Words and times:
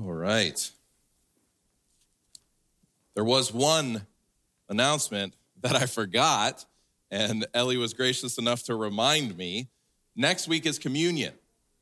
All 0.00 0.12
right. 0.12 0.70
There 3.14 3.24
was 3.24 3.52
one 3.52 4.06
announcement 4.68 5.34
that 5.60 5.74
I 5.74 5.86
forgot, 5.86 6.64
and 7.10 7.46
Ellie 7.52 7.78
was 7.78 7.94
gracious 7.94 8.38
enough 8.38 8.62
to 8.64 8.76
remind 8.76 9.36
me. 9.36 9.68
Next 10.14 10.46
week 10.46 10.66
is 10.66 10.78
communion. 10.78 11.34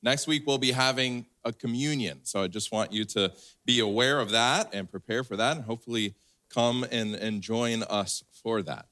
Next 0.03 0.27
week 0.27 0.47
we'll 0.47 0.57
be 0.57 0.73
having 0.73 1.27
a 1.45 1.53
communion. 1.53 2.21
So 2.23 2.43
I 2.43 2.47
just 2.47 2.73
want 2.73 2.91
you 2.91 3.05
to 3.05 3.33
be 3.67 3.81
aware 3.81 4.19
of 4.19 4.31
that 4.31 4.73
and 4.73 4.91
prepare 4.91 5.23
for 5.23 5.37
that, 5.37 5.57
and 5.57 5.67
hopefully 5.67 6.15
come 6.49 6.87
and, 6.91 7.15
and 7.15 7.43
join 7.43 7.83
us 7.83 8.25
for 8.43 8.63
that. 8.63 8.87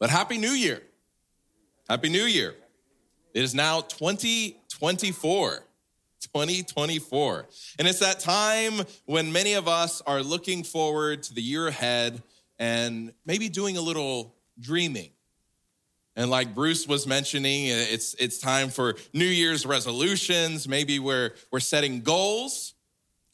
But 0.00 0.10
Happy 0.10 0.38
New 0.38 0.50
Year! 0.50 0.82
Happy 1.88 2.08
New 2.08 2.24
Year! 2.24 2.56
It 3.34 3.44
is 3.44 3.54
now 3.54 3.82
2024. 3.82 5.62
2024. 6.18 7.46
And 7.78 7.88
it's 7.88 8.00
that 8.00 8.20
time 8.20 8.80
when 9.06 9.32
many 9.32 9.54
of 9.54 9.68
us 9.68 10.02
are 10.06 10.22
looking 10.22 10.64
forward 10.64 11.22
to 11.24 11.34
the 11.34 11.42
year 11.42 11.68
ahead 11.68 12.22
and 12.58 13.12
maybe 13.24 13.48
doing 13.48 13.76
a 13.76 13.80
little 13.80 14.34
dreaming. 14.60 15.10
And 16.16 16.30
like 16.30 16.52
Bruce 16.52 16.88
was 16.88 17.06
mentioning, 17.06 17.66
it's, 17.66 18.14
it's 18.14 18.38
time 18.38 18.70
for 18.70 18.96
New 19.14 19.24
Year's 19.24 19.64
resolutions. 19.64 20.66
Maybe 20.66 20.98
we're, 20.98 21.30
we're 21.52 21.60
setting 21.60 22.00
goals, 22.00 22.74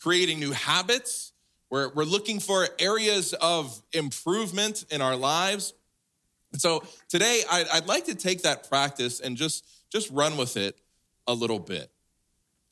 creating 0.00 0.38
new 0.38 0.52
habits. 0.52 1.32
We're, 1.70 1.88
we're 1.94 2.04
looking 2.04 2.40
for 2.40 2.68
areas 2.78 3.32
of 3.40 3.80
improvement 3.94 4.84
in 4.90 5.00
our 5.00 5.16
lives. 5.16 5.72
And 6.52 6.60
so 6.60 6.84
today, 7.08 7.40
I'd, 7.50 7.68
I'd 7.72 7.86
like 7.86 8.04
to 8.04 8.14
take 8.14 8.42
that 8.42 8.68
practice 8.68 9.18
and 9.18 9.36
just, 9.36 9.66
just 9.90 10.10
run 10.10 10.36
with 10.36 10.58
it 10.58 10.76
a 11.26 11.32
little 11.32 11.58
bit. 11.58 11.90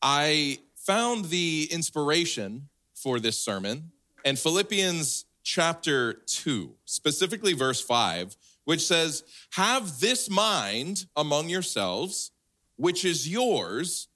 I 0.02 0.58
found 0.74 1.26
the 1.26 1.68
inspiration 1.70 2.68
for 2.94 3.20
this 3.20 3.38
sermon 3.38 3.92
in 4.24 4.34
Philippians 4.34 5.26
chapter 5.44 6.14
2, 6.26 6.74
specifically 6.84 7.52
verse 7.52 7.80
5, 7.80 8.36
which 8.64 8.84
says, 8.84 9.22
Have 9.52 10.00
this 10.00 10.28
mind 10.28 11.06
among 11.16 11.48
yourselves, 11.48 12.32
which 12.76 13.04
is 13.04 13.28
yours 13.28 14.08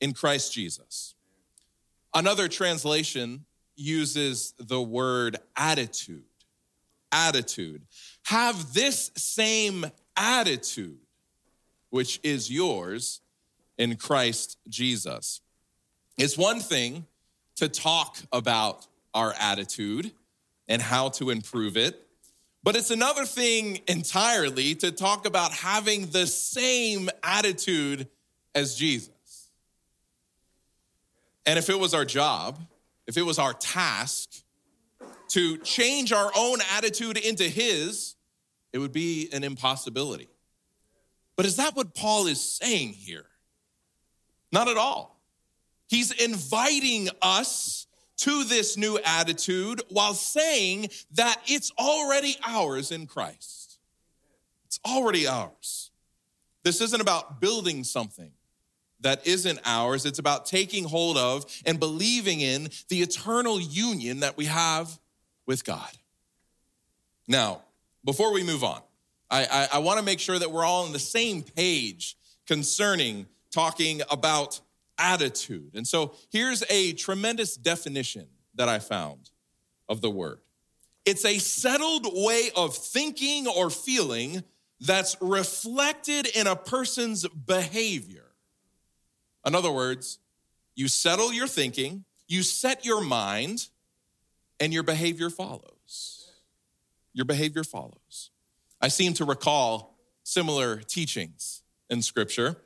in 0.00 0.12
Christ 0.12 0.52
Jesus. 0.52 1.14
Another 2.14 2.46
translation 2.46 3.44
uses 3.74 4.54
the 4.58 4.80
word 4.80 5.38
attitude. 5.56 6.22
Attitude. 7.10 7.82
Have 8.26 8.74
this 8.74 9.10
same 9.16 9.86
attitude, 10.16 10.98
which 11.90 12.20
is 12.22 12.50
yours 12.50 13.21
in 13.78 13.96
Christ 13.96 14.58
Jesus. 14.68 15.40
It's 16.18 16.36
one 16.36 16.60
thing 16.60 17.06
to 17.56 17.68
talk 17.68 18.16
about 18.32 18.86
our 19.14 19.34
attitude 19.38 20.12
and 20.68 20.80
how 20.80 21.08
to 21.10 21.30
improve 21.30 21.76
it, 21.76 22.06
but 22.62 22.76
it's 22.76 22.90
another 22.90 23.24
thing 23.24 23.80
entirely 23.88 24.74
to 24.76 24.92
talk 24.92 25.26
about 25.26 25.52
having 25.52 26.06
the 26.10 26.26
same 26.26 27.10
attitude 27.22 28.08
as 28.54 28.74
Jesus. 28.74 29.50
And 31.44 31.58
if 31.58 31.68
it 31.68 31.78
was 31.78 31.92
our 31.92 32.04
job, 32.04 32.60
if 33.06 33.16
it 33.16 33.22
was 33.22 33.38
our 33.38 33.52
task 33.52 34.30
to 35.30 35.56
change 35.58 36.12
our 36.12 36.30
own 36.36 36.58
attitude 36.76 37.16
into 37.16 37.44
his, 37.44 38.14
it 38.72 38.78
would 38.78 38.92
be 38.92 39.28
an 39.32 39.44
impossibility. 39.44 40.28
But 41.36 41.46
is 41.46 41.56
that 41.56 41.74
what 41.74 41.94
Paul 41.94 42.26
is 42.26 42.40
saying 42.40 42.92
here? 42.92 43.26
Not 44.52 44.68
at 44.68 44.76
all. 44.76 45.18
He's 45.88 46.10
inviting 46.12 47.08
us 47.20 47.86
to 48.18 48.44
this 48.44 48.76
new 48.76 48.98
attitude 49.04 49.82
while 49.88 50.14
saying 50.14 50.88
that 51.12 51.40
it's 51.46 51.72
already 51.78 52.36
ours 52.46 52.92
in 52.92 53.06
Christ. 53.06 53.78
It's 54.66 54.78
already 54.86 55.26
ours. 55.26 55.90
This 56.62 56.80
isn't 56.80 57.00
about 57.00 57.40
building 57.40 57.82
something 57.82 58.30
that 59.00 59.26
isn't 59.26 59.58
ours. 59.64 60.06
It's 60.06 60.20
about 60.20 60.46
taking 60.46 60.84
hold 60.84 61.18
of 61.18 61.44
and 61.66 61.80
believing 61.80 62.40
in 62.40 62.68
the 62.88 63.02
eternal 63.02 63.60
union 63.60 64.20
that 64.20 64.36
we 64.36 64.46
have 64.46 64.98
with 65.46 65.64
God. 65.64 65.90
Now, 67.26 67.62
before 68.04 68.32
we 68.32 68.44
move 68.44 68.62
on, 68.62 68.80
I, 69.30 69.44
I, 69.44 69.68
I 69.76 69.78
want 69.78 69.98
to 69.98 70.04
make 70.04 70.20
sure 70.20 70.38
that 70.38 70.50
we're 70.52 70.64
all 70.64 70.84
on 70.84 70.92
the 70.92 70.98
same 70.98 71.42
page 71.42 72.16
concerning 72.46 73.26
talking 73.52 74.02
about 74.10 74.60
attitude. 74.98 75.72
And 75.74 75.86
so 75.86 76.14
here's 76.30 76.64
a 76.70 76.92
tremendous 76.92 77.56
definition 77.56 78.26
that 78.54 78.68
I 78.68 78.78
found 78.78 79.30
of 79.88 80.00
the 80.00 80.10
word 80.10 80.38
it's 81.04 81.24
a 81.24 81.38
settled 81.38 82.06
way 82.12 82.50
of 82.56 82.76
thinking 82.76 83.48
or 83.48 83.70
feeling 83.70 84.44
that's 84.80 85.16
reflected 85.20 86.26
in 86.26 86.46
a 86.46 86.56
person's 86.56 87.26
behavior. 87.28 88.30
In 89.44 89.54
other 89.54 89.72
words, 89.72 90.18
you 90.74 90.88
settle 90.88 91.32
your 91.32 91.48
thinking, 91.48 92.04
you 92.28 92.42
set 92.42 92.84
your 92.84 93.00
mind, 93.00 93.68
and 94.60 94.72
your 94.72 94.82
behavior 94.84 95.28
follows. 95.28 96.30
Your 97.12 97.24
behavior 97.24 97.64
follows. 97.64 98.30
I 98.80 98.88
seem 98.88 99.12
to 99.14 99.24
recall 99.24 99.98
similar 100.22 100.76
teachings 100.76 101.62
in 101.90 102.00
scripture. 102.00 102.56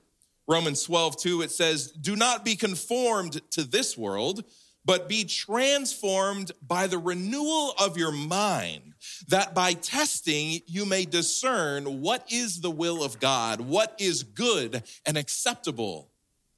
Romans 0.49 0.83
12, 0.85 1.17
2, 1.17 1.43
it 1.43 1.51
says, 1.51 1.91
Do 1.93 2.15
not 2.15 2.45
be 2.45 2.55
conformed 2.55 3.41
to 3.53 3.65
this 3.65 3.99
world, 3.99 4.45
but 4.85 5.09
be 5.09 5.25
transformed 5.25 6.53
by 6.65 6.87
the 6.87 6.99
renewal 6.99 7.75
of 7.81 7.99
your 7.99 8.13
mind, 8.13 8.95
that 9.29 9.53
by 9.55 9.73
testing 9.73 10.61
you 10.67 10.87
may 10.87 11.05
discern 11.05 12.01
what 12.01 12.25
is 12.31 12.61
the 12.61 12.71
will 12.71 13.03
of 13.03 13.19
God, 13.19 13.61
what 13.61 13.97
is 13.99 14.23
good 14.23 14.85
and 15.05 15.19
acceptable 15.19 16.13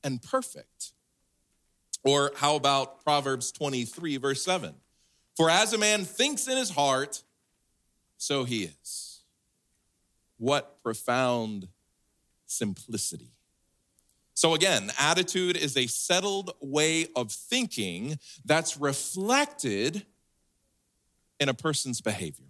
and 0.05 0.21
perfect. 0.21 0.93
Or 2.05 2.33
how 2.37 2.57
about 2.57 3.03
Proverbs 3.03 3.51
23, 3.53 4.19
verse 4.19 4.45
7? 4.45 4.75
For 5.35 5.49
as 5.49 5.73
a 5.73 5.79
man 5.79 6.05
thinks 6.05 6.47
in 6.47 6.57
his 6.59 6.71
heart, 6.71 7.23
so 8.19 8.45
he 8.45 8.65
is. 8.65 9.23
What 10.37 10.83
profound 10.83 11.69
simplicity. 12.47 13.33
So, 14.39 14.55
again, 14.55 14.93
attitude 15.01 15.57
is 15.57 15.77
a 15.77 15.89
settled 15.89 16.53
way 16.61 17.09
of 17.17 17.33
thinking 17.33 18.21
that's 18.45 18.77
reflected 18.77 20.07
in 21.41 21.49
a 21.49 21.55
person's 21.55 22.01
behavior. 22.01 22.47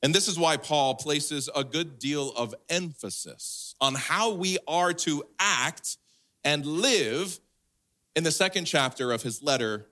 And 0.00 0.14
this 0.14 0.28
is 0.28 0.38
why 0.38 0.56
Paul 0.56 0.94
places 0.94 1.50
a 1.56 1.64
good 1.64 1.98
deal 1.98 2.30
of 2.36 2.54
emphasis 2.68 3.74
on 3.80 3.96
how 3.96 4.34
we 4.34 4.58
are 4.68 4.92
to 4.92 5.24
act 5.40 5.96
and 6.44 6.64
live 6.64 7.40
in 8.14 8.22
the 8.22 8.30
second 8.30 8.66
chapter 8.66 9.10
of 9.10 9.22
his 9.22 9.42
letter 9.42 9.88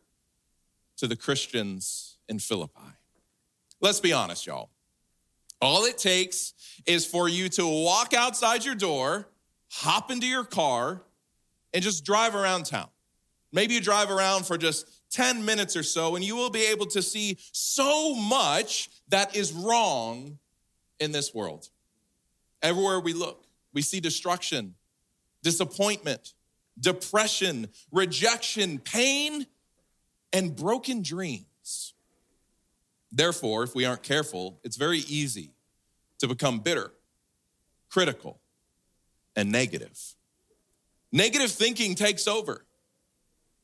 to 0.99 1.09
the 1.09 1.17
Christians 1.17 2.19
in 2.29 2.39
Philippi. 2.39 2.95
Let's 3.81 3.99
be 3.99 4.13
honest, 4.13 4.47
y'all. 4.47 4.71
All 5.61 5.87
it 5.87 5.99
takes 5.99 6.55
is 6.87 7.05
for 7.05 7.29
you 7.29 7.49
to 7.49 7.67
walk 7.67 8.15
outside 8.15 8.65
your 8.65 8.77
door 8.77 9.27
hop 9.75 10.11
into 10.11 10.27
your 10.27 10.45
car 10.45 11.03
and 11.73 11.83
just 11.83 12.05
drive 12.05 12.35
around 12.35 12.65
town. 12.65 12.89
Maybe 13.53 13.75
you 13.75 13.81
drive 13.81 14.11
around 14.11 14.47
for 14.47 14.57
just 14.57 14.89
10 15.11 15.45
minutes 15.45 15.77
or 15.77 15.83
so, 15.83 16.15
and 16.15 16.25
you 16.25 16.37
will 16.37 16.51
be 16.51 16.65
able 16.67 16.87
to 16.87 17.03
see 17.03 17.39
so 17.53 18.15
much 18.15 18.89
that 19.09 19.35
is 19.35 19.53
wrong 19.53 20.39
in 21.01 21.13
this 21.13 21.35
world. 21.35 21.69
Everywhere 22.63 23.01
we 23.01 23.13
look, 23.13 23.45
we 23.73 23.83
see 23.83 24.01
destruction, 24.01 24.75
disappointment, 25.43 26.35
depression, 26.79 27.69
rejection, 27.91 28.79
pain, 28.79 29.47
and 30.33 30.55
broken 30.55 31.03
dreams. 31.03 31.95
Therefore, 33.11 33.65
if 33.65 33.75
we 33.75 33.85
aren't 33.85 34.03
careful, 34.03 34.61
it's 34.65 34.77
very 34.77 34.99
easy 34.99 35.53
to 36.19 36.29
become 36.29 36.61
bitter, 36.61 36.93
critical, 37.89 38.41
and 39.37 39.51
negative. 39.51 39.99
Negative 41.13 41.51
thinking 41.51 41.95
takes 41.95 42.27
over. 42.27 42.65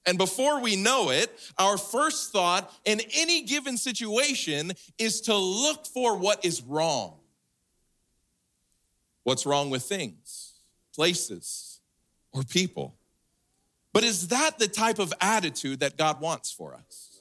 And 0.06 0.17
before 0.17 0.61
we 0.61 0.76
know 0.76 1.11
it, 1.11 1.31
our 1.58 1.76
first 1.76 2.32
thought 2.32 2.72
in 2.84 3.00
any 3.14 3.43
given 3.43 3.76
situation 3.76 4.72
is 4.99 5.20
to 5.22 5.37
look 5.37 5.87
for 5.87 6.17
what 6.17 6.44
is 6.44 6.62
wrong. 6.62 7.17
What's 9.25 9.44
wrong 9.44 9.69
with 9.69 9.82
things, 9.82 10.55
places, 10.94 11.81
or 12.32 12.43
people? 12.43 12.96
But 13.93 14.05
is 14.05 14.28
that 14.28 14.58
the 14.58 14.69
type 14.69 14.99
of 14.99 15.12
attitude 15.20 15.81
that 15.81 15.99
God 15.99 16.20
wants 16.20 16.50
for 16.50 16.75
us? 16.75 17.20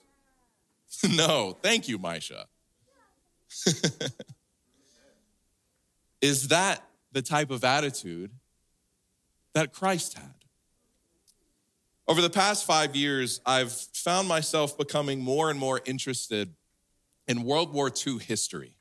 no, 1.16 1.57
thank 1.62 1.88
you, 1.88 2.00
Maisha. 2.00 2.46
is 6.22 6.50
that 6.50 6.84
the 7.12 7.22
type 7.22 7.50
of 7.50 7.63
attitude 7.63 8.31
that 9.54 9.74
Christ 9.74 10.16
had. 10.18 10.34
Over 12.07 12.22
the 12.22 12.30
past 12.30 12.66
five 12.66 12.96
years, 12.96 13.40
I've 13.46 13.72
found 13.72 14.28
myself 14.28 14.78
becoming 14.78 15.19
more 15.19 15.51
and 15.51 15.60
more 15.60 15.80
interested 15.86 16.54
in 17.28 17.44
World 17.44 17.72
War 17.72 17.92
II 17.92 18.18
history. 18.18 18.74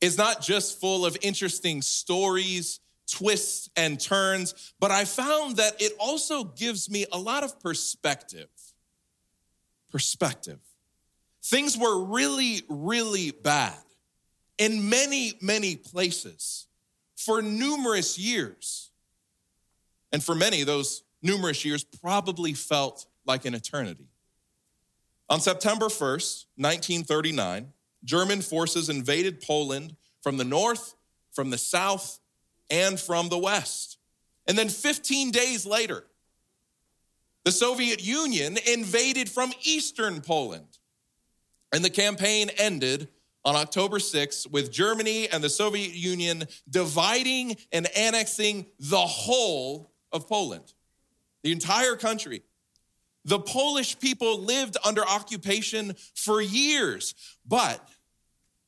It's 0.00 0.16
not 0.16 0.40
just 0.40 0.80
full 0.80 1.04
of 1.04 1.16
interesting 1.20 1.82
stories, 1.82 2.78
twists, 3.10 3.68
and 3.76 3.98
turns, 3.98 4.72
but 4.78 4.92
I 4.92 5.04
found 5.04 5.56
that 5.56 5.82
it 5.82 5.92
also 5.98 6.44
gives 6.44 6.88
me 6.88 7.06
a 7.10 7.18
lot 7.18 7.42
of 7.42 7.58
perspective. 7.58 8.48
Perspective. 9.90 10.60
Things 11.42 11.76
were 11.76 12.04
really, 12.04 12.62
really 12.68 13.32
bad 13.32 13.78
in 14.58 14.88
many, 14.88 15.32
many 15.40 15.74
places 15.74 16.68
for 17.16 17.42
numerous 17.42 18.18
years. 18.18 18.87
And 20.12 20.22
for 20.22 20.34
many, 20.34 20.64
those 20.64 21.02
numerous 21.22 21.64
years 21.64 21.84
probably 21.84 22.54
felt 22.54 23.06
like 23.26 23.44
an 23.44 23.54
eternity. 23.54 24.08
On 25.28 25.40
September 25.40 25.86
1st, 25.86 26.46
1939, 26.56 27.72
German 28.04 28.40
forces 28.40 28.88
invaded 28.88 29.42
Poland 29.42 29.96
from 30.22 30.38
the 30.38 30.44
north, 30.44 30.94
from 31.32 31.50
the 31.50 31.58
south, 31.58 32.20
and 32.70 32.98
from 32.98 33.28
the 33.28 33.38
west. 33.38 33.98
And 34.46 34.56
then 34.56 34.68
15 34.68 35.30
days 35.30 35.66
later, 35.66 36.04
the 37.44 37.52
Soviet 37.52 38.02
Union 38.04 38.58
invaded 38.66 39.28
from 39.28 39.52
eastern 39.62 40.20
Poland. 40.20 40.78
And 41.72 41.84
the 41.84 41.90
campaign 41.90 42.50
ended 42.56 43.08
on 43.44 43.56
October 43.56 43.98
6th 43.98 44.50
with 44.50 44.72
Germany 44.72 45.28
and 45.28 45.44
the 45.44 45.50
Soviet 45.50 45.92
Union 45.92 46.44
dividing 46.68 47.56
and 47.72 47.86
annexing 47.96 48.66
the 48.78 48.98
whole 48.98 49.90
of 50.12 50.28
Poland 50.28 50.74
the 51.42 51.52
entire 51.52 51.96
country. 51.96 52.42
The 53.24 53.38
Polish 53.38 53.98
people 53.98 54.40
lived 54.40 54.76
under 54.84 55.06
occupation 55.06 55.94
for 56.14 56.40
years, 56.40 57.14
but 57.46 57.86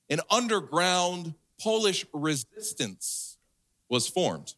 an 0.08 0.20
underground 0.30 1.34
Polish 1.60 2.06
resistance 2.12 3.38
was 3.88 4.06
formed. 4.08 4.54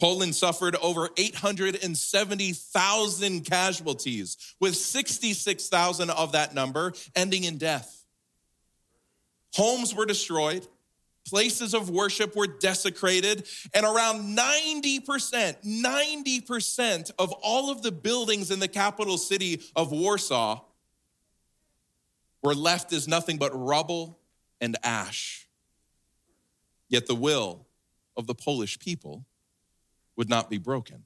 Poland 0.00 0.34
suffered 0.34 0.74
over 0.76 1.10
870,000 1.16 3.44
casualties, 3.44 4.36
with 4.60 4.76
66,000 4.76 6.10
of 6.10 6.32
that 6.32 6.54
number 6.54 6.92
ending 7.16 7.44
in 7.44 7.56
death. 7.58 8.04
Homes 9.54 9.94
were 9.94 10.06
destroyed, 10.06 10.66
places 11.28 11.74
of 11.74 11.90
worship 11.90 12.34
were 12.34 12.46
desecrated, 12.46 13.46
and 13.74 13.84
around 13.84 14.36
90%, 14.36 15.04
90% 15.64 17.10
of 17.18 17.32
all 17.42 17.70
of 17.70 17.82
the 17.82 17.92
buildings 17.92 18.50
in 18.50 18.58
the 18.58 18.68
capital 18.68 19.18
city 19.18 19.62
of 19.76 19.92
Warsaw 19.92 20.62
were 22.42 22.54
left 22.54 22.92
as 22.92 23.08
nothing 23.08 23.36
but 23.36 23.50
rubble 23.54 24.18
and 24.60 24.76
ash. 24.82 25.48
Yet 26.88 27.06
the 27.06 27.14
will 27.14 27.66
of 28.16 28.26
the 28.26 28.34
Polish 28.34 28.78
people 28.78 29.24
would 30.16 30.28
not 30.28 30.48
be 30.50 30.58
broken. 30.58 31.04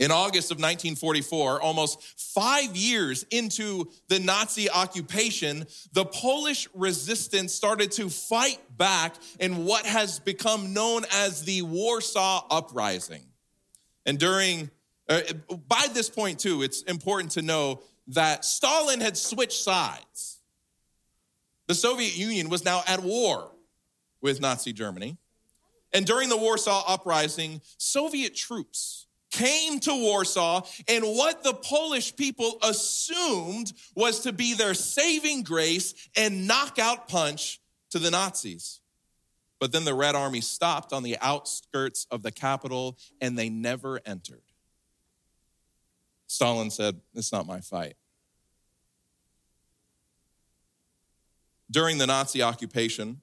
In 0.00 0.10
August 0.10 0.50
of 0.50 0.56
1944, 0.56 1.60
almost 1.60 2.02
five 2.18 2.74
years 2.74 3.24
into 3.30 3.90
the 4.08 4.18
Nazi 4.18 4.70
occupation, 4.70 5.66
the 5.92 6.04
Polish 6.04 6.66
resistance 6.74 7.54
started 7.54 7.92
to 7.92 8.08
fight 8.08 8.58
back 8.76 9.14
in 9.38 9.64
what 9.64 9.84
has 9.84 10.18
become 10.18 10.72
known 10.72 11.04
as 11.12 11.44
the 11.44 11.62
Warsaw 11.62 12.46
Uprising. 12.50 13.22
And 14.06 14.18
during, 14.18 14.70
uh, 15.08 15.20
by 15.68 15.86
this 15.92 16.08
point, 16.08 16.40
too, 16.40 16.62
it's 16.62 16.82
important 16.82 17.32
to 17.32 17.42
know 17.42 17.82
that 18.08 18.44
Stalin 18.44 19.00
had 19.00 19.16
switched 19.16 19.62
sides. 19.62 20.40
The 21.68 21.74
Soviet 21.74 22.16
Union 22.16 22.48
was 22.48 22.64
now 22.64 22.82
at 22.88 23.02
war 23.02 23.52
with 24.20 24.40
Nazi 24.40 24.72
Germany. 24.72 25.18
And 25.92 26.06
during 26.06 26.30
the 26.30 26.36
Warsaw 26.36 26.82
Uprising, 26.88 27.60
Soviet 27.76 28.34
troops 28.34 29.06
came 29.32 29.80
to 29.80 29.92
Warsaw, 29.92 30.62
and 30.86 31.04
what 31.04 31.42
the 31.42 31.54
Polish 31.54 32.14
people 32.14 32.58
assumed 32.62 33.72
was 33.96 34.20
to 34.20 34.32
be 34.32 34.54
their 34.54 34.74
saving 34.74 35.42
grace 35.42 35.94
and 36.16 36.46
knockout 36.46 37.08
punch 37.08 37.60
to 37.90 37.98
the 37.98 38.10
Nazis. 38.10 38.80
But 39.58 39.72
then 39.72 39.84
the 39.84 39.94
Red 39.94 40.14
Army 40.14 40.40
stopped 40.40 40.92
on 40.92 41.02
the 41.02 41.16
outskirts 41.20 42.06
of 42.10 42.22
the 42.22 42.32
capital 42.32 42.98
and 43.20 43.38
they 43.38 43.48
never 43.48 44.00
entered. 44.04 44.42
Stalin 46.26 46.70
said, 46.70 47.00
It's 47.14 47.32
not 47.32 47.46
my 47.46 47.60
fight. 47.60 47.94
During 51.70 51.98
the 51.98 52.06
Nazi 52.06 52.42
occupation, 52.42 53.20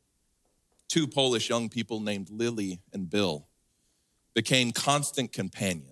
two 0.87 1.07
Polish 1.07 1.49
young 1.49 1.69
people 1.69 1.99
named 1.99 2.29
Lily 2.29 2.79
and 2.93 3.09
Bill 3.09 3.47
became 4.33 4.71
constant 4.71 5.33
companions 5.33 5.88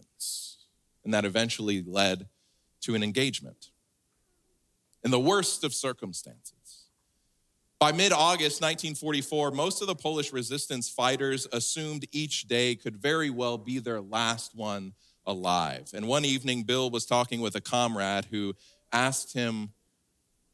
and 1.07 1.13
that 1.13 1.23
eventually 1.23 1.81
led 1.87 2.27
to 2.81 2.93
an 2.93 3.01
engagement. 3.01 3.69
In 5.05 5.09
the 5.09 5.19
worst 5.19 5.63
of 5.63 5.73
circumstances, 5.73 6.89
by 7.79 7.93
mid 7.93 8.11
August 8.11 8.61
1944, 8.61 9.51
most 9.51 9.79
of 9.79 9.87
the 9.87 9.95
Polish 9.95 10.33
resistance 10.33 10.89
fighters 10.89 11.47
assumed 11.53 12.05
each 12.11 12.49
day 12.49 12.75
could 12.75 12.97
very 12.97 13.29
well 13.29 13.57
be 13.57 13.79
their 13.79 14.01
last 14.01 14.53
one 14.53 14.91
alive. 15.25 15.91
And 15.93 16.09
one 16.09 16.25
evening, 16.25 16.63
Bill 16.63 16.89
was 16.89 17.05
talking 17.05 17.39
with 17.39 17.55
a 17.55 17.61
comrade 17.61 18.25
who 18.25 18.53
asked 18.91 19.33
him, 19.33 19.69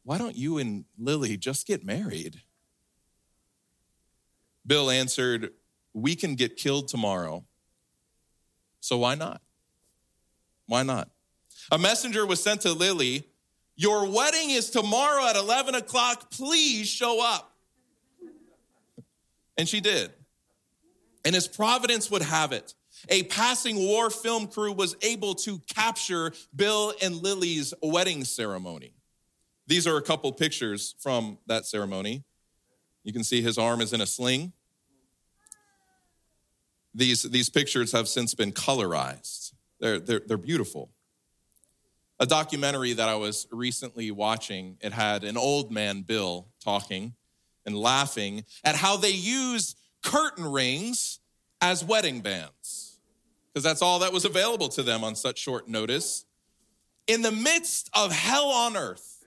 Why 0.03 0.19
don't 0.19 0.35
you 0.35 0.59
and 0.59 0.85
Lily 0.99 1.35
just 1.35 1.65
get 1.65 1.83
married? 1.83 2.43
Bill 4.67 4.91
answered, 4.91 5.49
We 5.95 6.15
can 6.15 6.35
get 6.35 6.57
killed 6.57 6.89
tomorrow, 6.89 7.43
so 8.81 8.99
why 8.99 9.15
not? 9.15 9.41
Why 10.67 10.83
not? 10.83 11.09
A 11.71 11.77
messenger 11.77 12.25
was 12.25 12.41
sent 12.41 12.61
to 12.61 12.73
Lily. 12.73 13.27
Your 13.75 14.09
wedding 14.09 14.51
is 14.51 14.69
tomorrow 14.69 15.25
at 15.27 15.35
11 15.35 15.75
o'clock. 15.75 16.31
Please 16.31 16.87
show 16.87 17.23
up. 17.23 17.51
And 19.57 19.67
she 19.67 19.81
did. 19.81 20.11
And 21.25 21.35
as 21.35 21.47
providence 21.47 22.11
would 22.11 22.21
have 22.21 22.51
it, 22.51 22.73
a 23.09 23.23
passing 23.23 23.77
war 23.77 24.09
film 24.09 24.47
crew 24.47 24.71
was 24.71 24.95
able 25.01 25.35
to 25.35 25.59
capture 25.67 26.31
Bill 26.55 26.93
and 27.01 27.15
Lily's 27.15 27.73
wedding 27.81 28.23
ceremony. 28.23 28.93
These 29.67 29.87
are 29.87 29.97
a 29.97 30.01
couple 30.01 30.31
pictures 30.31 30.95
from 30.99 31.37
that 31.47 31.65
ceremony. 31.65 32.23
You 33.03 33.13
can 33.13 33.23
see 33.23 33.41
his 33.41 33.57
arm 33.57 33.81
is 33.81 33.93
in 33.93 34.01
a 34.01 34.05
sling. 34.05 34.53
These, 36.93 37.23
these 37.23 37.49
pictures 37.49 37.91
have 37.91 38.07
since 38.07 38.33
been 38.33 38.51
colorized. 38.51 39.42
They're, 39.83 39.99
they're, 39.99 40.21
they're 40.25 40.37
beautiful. 40.37 40.91
A 42.17 42.25
documentary 42.25 42.93
that 42.93 43.09
I 43.09 43.15
was 43.15 43.47
recently 43.51 44.11
watching, 44.11 44.77
it 44.79 44.93
had 44.93 45.25
an 45.25 45.35
old 45.35 45.73
man, 45.73 46.03
Bill, 46.03 46.47
talking 46.63 47.15
and 47.65 47.75
laughing 47.75 48.45
at 48.63 48.75
how 48.75 48.95
they 48.95 49.09
use 49.09 49.75
curtain 50.01 50.45
rings 50.45 51.19
as 51.59 51.83
wedding 51.83 52.21
bands, 52.21 52.97
because 53.51 53.65
that's 53.65 53.81
all 53.81 53.99
that 53.99 54.13
was 54.13 54.23
available 54.23 54.69
to 54.69 54.83
them 54.83 55.03
on 55.03 55.15
such 55.15 55.37
short 55.37 55.67
notice. 55.67 56.23
In 57.05 57.21
the 57.21 57.33
midst 57.33 57.89
of 57.93 58.13
hell 58.13 58.51
on 58.51 58.77
earth, 58.77 59.25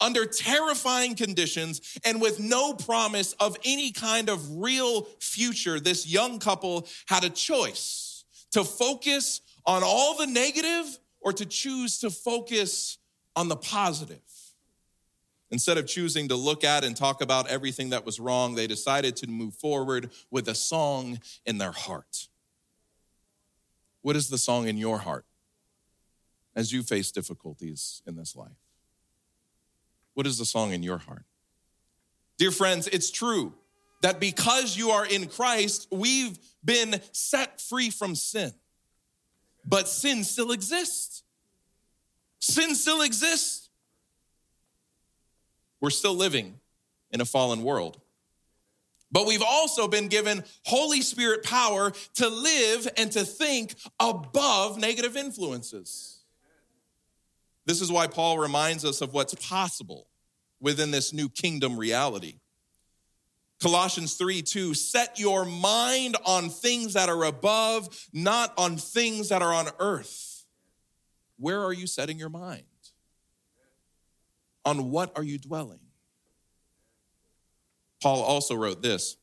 under 0.00 0.24
terrifying 0.24 1.16
conditions 1.16 1.98
and 2.04 2.20
with 2.20 2.38
no 2.38 2.74
promise 2.74 3.32
of 3.40 3.56
any 3.64 3.90
kind 3.90 4.28
of 4.28 4.58
real 4.58 5.02
future, 5.18 5.80
this 5.80 6.06
young 6.06 6.38
couple 6.38 6.86
had 7.06 7.24
a 7.24 7.30
choice 7.30 8.24
to 8.52 8.62
focus 8.62 9.40
on 9.66 9.82
all 9.82 10.16
the 10.16 10.26
negative 10.26 10.98
or 11.20 11.32
to 11.32 11.46
choose 11.46 11.98
to 11.98 12.10
focus 12.10 12.98
on 13.34 13.48
the 13.48 13.56
positive. 13.56 14.20
Instead 15.50 15.78
of 15.78 15.86
choosing 15.86 16.28
to 16.28 16.36
look 16.36 16.64
at 16.64 16.84
and 16.84 16.96
talk 16.96 17.22
about 17.22 17.48
everything 17.48 17.90
that 17.90 18.04
was 18.04 18.18
wrong, 18.18 18.54
they 18.54 18.66
decided 18.66 19.16
to 19.16 19.28
move 19.28 19.54
forward 19.54 20.10
with 20.30 20.48
a 20.48 20.54
song 20.54 21.20
in 21.46 21.58
their 21.58 21.72
heart. 21.72 22.28
What 24.02 24.16
is 24.16 24.28
the 24.28 24.38
song 24.38 24.68
in 24.68 24.76
your 24.76 24.98
heart 24.98 25.24
as 26.54 26.72
you 26.72 26.82
face 26.82 27.10
difficulties 27.10 28.02
in 28.06 28.16
this 28.16 28.36
life? 28.36 28.50
What 30.14 30.26
is 30.26 30.38
the 30.38 30.44
song 30.44 30.72
in 30.72 30.82
your 30.82 30.98
heart? 30.98 31.24
Dear 32.36 32.50
friends, 32.50 32.88
it's 32.88 33.10
true 33.10 33.54
that 34.02 34.20
because 34.20 34.76
you 34.76 34.90
are 34.90 35.06
in 35.06 35.26
Christ, 35.26 35.88
we've 35.90 36.38
been 36.64 37.00
set 37.12 37.60
free 37.60 37.90
from 37.90 38.14
sin 38.14 38.52
but 39.64 39.88
sin 39.88 40.24
still 40.24 40.52
exists. 40.52 41.22
Sin 42.38 42.74
still 42.74 43.02
exists. 43.02 43.70
We're 45.80 45.90
still 45.90 46.14
living 46.14 46.60
in 47.10 47.20
a 47.20 47.24
fallen 47.24 47.62
world. 47.62 48.00
But 49.10 49.26
we've 49.26 49.42
also 49.46 49.86
been 49.86 50.08
given 50.08 50.42
Holy 50.64 51.00
Spirit 51.00 51.44
power 51.44 51.92
to 52.16 52.28
live 52.28 52.88
and 52.96 53.12
to 53.12 53.24
think 53.24 53.74
above 54.00 54.76
negative 54.76 55.16
influences. 55.16 56.22
This 57.64 57.80
is 57.80 57.92
why 57.92 58.08
Paul 58.08 58.38
reminds 58.38 58.84
us 58.84 59.00
of 59.00 59.14
what's 59.14 59.34
possible 59.34 60.08
within 60.60 60.90
this 60.90 61.12
new 61.12 61.28
kingdom 61.28 61.78
reality. 61.78 62.40
Colossians 63.60 64.14
3 64.14 64.42
2, 64.42 64.74
set 64.74 65.18
your 65.18 65.44
mind 65.44 66.16
on 66.26 66.50
things 66.50 66.94
that 66.94 67.08
are 67.08 67.24
above, 67.24 67.88
not 68.12 68.52
on 68.58 68.76
things 68.76 69.28
that 69.30 69.42
are 69.42 69.52
on 69.52 69.68
earth. 69.78 70.44
Where 71.38 71.62
are 71.62 71.72
you 71.72 71.86
setting 71.86 72.18
your 72.18 72.28
mind? 72.28 72.62
On 74.64 74.90
what 74.90 75.12
are 75.16 75.22
you 75.22 75.38
dwelling? 75.38 75.80
Paul 78.02 78.22
also 78.22 78.54
wrote 78.54 78.82
this 78.82 79.16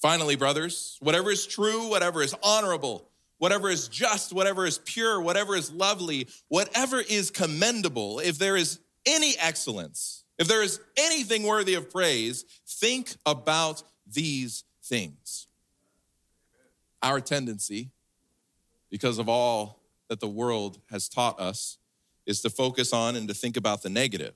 Finally, 0.00 0.36
brothers, 0.36 0.96
whatever 1.00 1.30
is 1.30 1.46
true, 1.46 1.88
whatever 1.88 2.22
is 2.22 2.34
honorable, 2.42 3.10
whatever 3.38 3.68
is 3.68 3.88
just, 3.88 4.32
whatever 4.32 4.66
is 4.66 4.78
pure, 4.78 5.20
whatever 5.20 5.54
is 5.54 5.70
lovely, 5.72 6.28
whatever 6.48 7.00
is 7.00 7.30
commendable, 7.30 8.18
if 8.18 8.38
there 8.38 8.56
is 8.56 8.80
any 9.06 9.34
excellence, 9.38 10.19
if 10.40 10.48
there 10.48 10.62
is 10.62 10.80
anything 10.96 11.42
worthy 11.42 11.74
of 11.74 11.90
praise, 11.90 12.46
think 12.66 13.14
about 13.26 13.82
these 14.10 14.64
things. 14.82 15.46
Our 17.02 17.20
tendency, 17.20 17.90
because 18.90 19.18
of 19.18 19.28
all 19.28 19.82
that 20.08 20.18
the 20.18 20.28
world 20.28 20.80
has 20.90 21.10
taught 21.10 21.38
us, 21.38 21.76
is 22.24 22.40
to 22.40 22.48
focus 22.48 22.94
on 22.94 23.16
and 23.16 23.28
to 23.28 23.34
think 23.34 23.58
about 23.58 23.82
the 23.82 23.90
negative. 23.90 24.34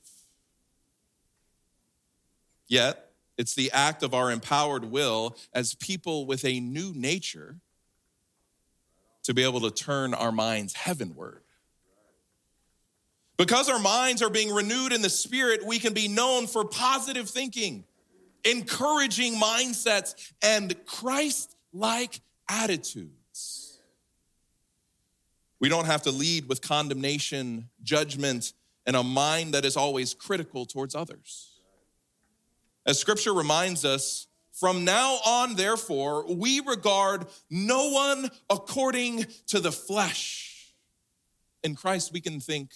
Yet, 2.68 3.10
it's 3.38 3.54
the 3.54 3.70
act 3.72 4.02
of 4.02 4.12
our 4.12 4.30
empowered 4.30 4.84
will 4.84 5.38
as 5.54 5.74
people 5.74 6.26
with 6.26 6.44
a 6.44 6.60
new 6.60 6.92
nature 6.94 7.56
to 9.22 9.32
be 9.32 9.42
able 9.42 9.60
to 9.60 9.70
turn 9.70 10.12
our 10.12 10.32
minds 10.32 10.74
heavenward. 10.74 11.43
Because 13.36 13.68
our 13.68 13.78
minds 13.78 14.22
are 14.22 14.30
being 14.30 14.52
renewed 14.52 14.92
in 14.92 15.02
the 15.02 15.10
spirit, 15.10 15.66
we 15.66 15.78
can 15.78 15.92
be 15.92 16.06
known 16.06 16.46
for 16.46 16.64
positive 16.64 17.28
thinking, 17.28 17.84
encouraging 18.44 19.34
mindsets, 19.34 20.32
and 20.42 20.74
Christ 20.86 21.56
like 21.72 22.20
attitudes. 22.48 23.80
We 25.58 25.68
don't 25.68 25.86
have 25.86 26.02
to 26.02 26.10
lead 26.10 26.48
with 26.48 26.60
condemnation, 26.60 27.70
judgment, 27.82 28.52
and 28.86 28.94
a 28.94 29.02
mind 29.02 29.54
that 29.54 29.64
is 29.64 29.76
always 29.76 30.14
critical 30.14 30.66
towards 30.66 30.94
others. 30.94 31.58
As 32.86 32.98
scripture 32.98 33.32
reminds 33.32 33.84
us, 33.84 34.26
from 34.52 34.84
now 34.84 35.18
on, 35.26 35.56
therefore, 35.56 36.32
we 36.32 36.60
regard 36.60 37.26
no 37.50 37.90
one 37.90 38.30
according 38.48 39.26
to 39.48 39.58
the 39.58 39.72
flesh. 39.72 40.72
In 41.64 41.74
Christ, 41.74 42.12
we 42.12 42.20
can 42.20 42.38
think 42.40 42.70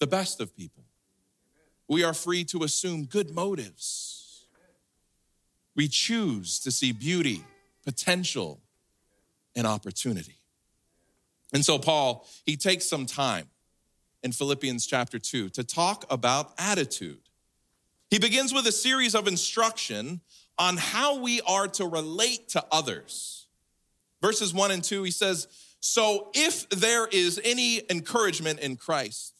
the 0.00 0.06
best 0.06 0.40
of 0.40 0.56
people. 0.56 0.84
We 1.86 2.02
are 2.02 2.14
free 2.14 2.44
to 2.44 2.64
assume 2.64 3.04
good 3.04 3.30
motives. 3.30 4.46
We 5.76 5.86
choose 5.88 6.58
to 6.60 6.70
see 6.70 6.92
beauty, 6.92 7.44
potential, 7.84 8.60
and 9.54 9.66
opportunity. 9.66 10.38
And 11.52 11.64
so, 11.64 11.78
Paul, 11.78 12.26
he 12.44 12.56
takes 12.56 12.86
some 12.86 13.06
time 13.06 13.48
in 14.22 14.32
Philippians 14.32 14.86
chapter 14.86 15.18
2 15.18 15.50
to 15.50 15.64
talk 15.64 16.04
about 16.10 16.52
attitude. 16.58 17.20
He 18.10 18.18
begins 18.18 18.52
with 18.52 18.66
a 18.66 18.72
series 18.72 19.14
of 19.14 19.26
instruction 19.26 20.20
on 20.58 20.76
how 20.76 21.20
we 21.20 21.40
are 21.42 21.68
to 21.68 21.86
relate 21.86 22.48
to 22.50 22.64
others. 22.70 23.46
Verses 24.20 24.52
one 24.52 24.70
and 24.70 24.84
two, 24.84 25.02
he 25.02 25.10
says, 25.10 25.48
So 25.80 26.30
if 26.34 26.68
there 26.68 27.06
is 27.06 27.40
any 27.42 27.82
encouragement 27.88 28.60
in 28.60 28.76
Christ, 28.76 29.39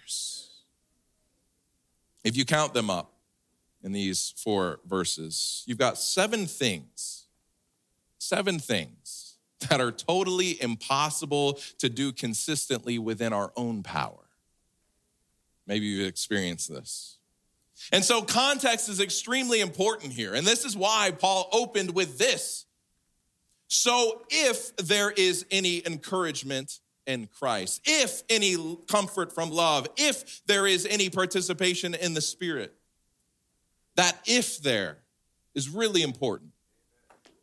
If 2.23 2.37
you 2.37 2.45
count 2.45 2.73
them 2.73 2.89
up 2.89 3.13
in 3.83 3.91
these 3.91 4.33
four 4.37 4.79
verses, 4.85 5.63
you've 5.65 5.77
got 5.77 5.97
seven 5.97 6.45
things, 6.45 7.25
seven 8.17 8.59
things 8.59 9.37
that 9.69 9.81
are 9.81 9.91
totally 9.91 10.61
impossible 10.61 11.59
to 11.79 11.89
do 11.89 12.11
consistently 12.11 12.99
within 12.99 13.33
our 13.33 13.51
own 13.55 13.83
power. 13.83 14.29
Maybe 15.67 15.85
you've 15.85 16.07
experienced 16.07 16.69
this. 16.69 17.17
And 17.91 18.03
so 18.03 18.21
context 18.21 18.89
is 18.89 18.99
extremely 18.99 19.61
important 19.61 20.13
here. 20.13 20.35
And 20.35 20.45
this 20.45 20.65
is 20.65 20.75
why 20.75 21.11
Paul 21.17 21.49
opened 21.51 21.95
with 21.95 22.17
this. 22.17 22.65
So 23.67 24.21
if 24.29 24.75
there 24.77 25.11
is 25.11 25.45
any 25.49 25.85
encouragement 25.85 26.79
in 27.07 27.27
Christ, 27.27 27.81
if 27.85 28.23
any 28.29 28.77
comfort 28.87 29.33
from 29.33 29.49
love, 29.49 29.87
if 29.97 30.41
there 30.45 30.67
is 30.67 30.85
any 30.85 31.09
participation 31.09 31.93
in 31.93 32.13
the 32.13 32.21
Spirit, 32.21 32.73
that 33.95 34.17
if 34.25 34.61
there 34.61 34.99
is 35.55 35.69
really 35.69 36.01
important. 36.01 36.51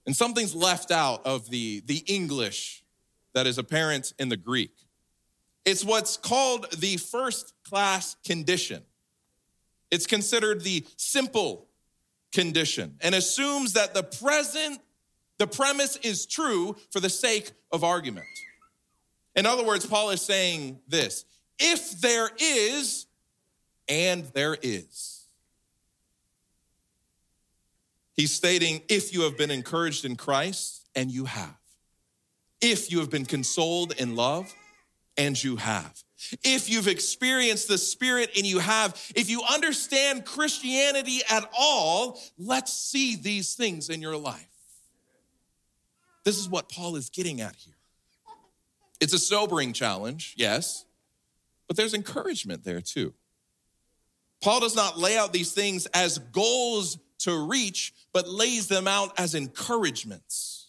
And 0.06 0.16
something's 0.16 0.54
left 0.54 0.90
out 0.90 1.26
of 1.26 1.50
the, 1.50 1.82
the 1.86 1.98
English 2.06 2.82
that 3.34 3.46
is 3.46 3.58
apparent 3.58 4.14
in 4.18 4.30
the 4.30 4.36
Greek. 4.36 4.72
It's 5.64 5.84
what's 5.84 6.16
called 6.16 6.66
the 6.72 6.96
first 6.96 7.52
class 7.62 8.16
condition. 8.24 8.82
It's 9.90 10.06
considered 10.06 10.62
the 10.62 10.86
simple 10.96 11.68
condition 12.32 12.96
and 13.00 13.14
assumes 13.14 13.74
that 13.74 13.92
the 13.94 14.02
present, 14.02 14.80
the 15.38 15.46
premise 15.46 15.96
is 15.96 16.24
true 16.24 16.76
for 16.90 17.00
the 17.00 17.10
sake 17.10 17.52
of 17.70 17.84
argument. 17.84 18.26
In 19.38 19.47
other 19.47 19.64
words, 19.64 19.87
Paul 19.87 20.11
is 20.11 20.21
saying 20.21 20.80
this 20.88 21.25
if 21.61 22.00
there 22.00 22.28
is, 22.38 23.07
and 23.88 24.25
there 24.35 24.57
is. 24.61 25.26
He's 28.14 28.33
stating 28.33 28.83
if 28.88 29.14
you 29.14 29.23
have 29.23 29.38
been 29.38 29.52
encouraged 29.52 30.04
in 30.04 30.16
Christ, 30.16 30.88
and 30.97 31.09
you 31.09 31.26
have. 31.26 31.57
If 32.61 32.90
you 32.90 32.99
have 32.99 33.11
been 33.11 33.25
consoled 33.25 33.95
in 33.97 34.16
love, 34.16 34.52
and 35.16 35.40
you 35.40 35.54
have. 35.54 36.02
If 36.42 36.68
you've 36.68 36.88
experienced 36.88 37.68
the 37.68 37.78
Spirit 37.78 38.30
and 38.37 38.45
you 38.45 38.59
have, 38.59 39.00
if 39.14 39.30
you 39.30 39.42
understand 39.49 40.25
Christianity 40.25 41.21
at 41.30 41.49
all, 41.57 42.21
let's 42.38 42.73
see 42.73 43.14
these 43.14 43.54
things 43.54 43.88
in 43.88 44.02
your 44.02 44.16
life. 44.16 44.49
This 46.25 46.38
is 46.38 46.49
what 46.49 46.68
Paul 46.68 46.97
is 46.97 47.09
getting 47.09 47.40
at 47.40 47.54
here. 47.54 47.77
It's 49.00 49.12
a 49.12 49.19
sobering 49.19 49.73
challenge, 49.73 50.35
yes, 50.37 50.85
but 51.67 51.76
there's 51.76 51.95
encouragement 51.95 52.64
there 52.64 52.81
too. 52.81 53.14
Paul 54.43 54.61
does 54.61 54.76
not 54.76 54.99
lay 54.99 55.17
out 55.17 55.33
these 55.33 55.52
things 55.52 55.87
as 55.87 56.19
goals 56.19 56.99
to 57.21 57.47
reach, 57.47 57.93
but 58.12 58.28
lays 58.28 58.69
them 58.69 58.87
out 58.87 59.19
as 59.19 59.35
encouragements. 59.35 60.69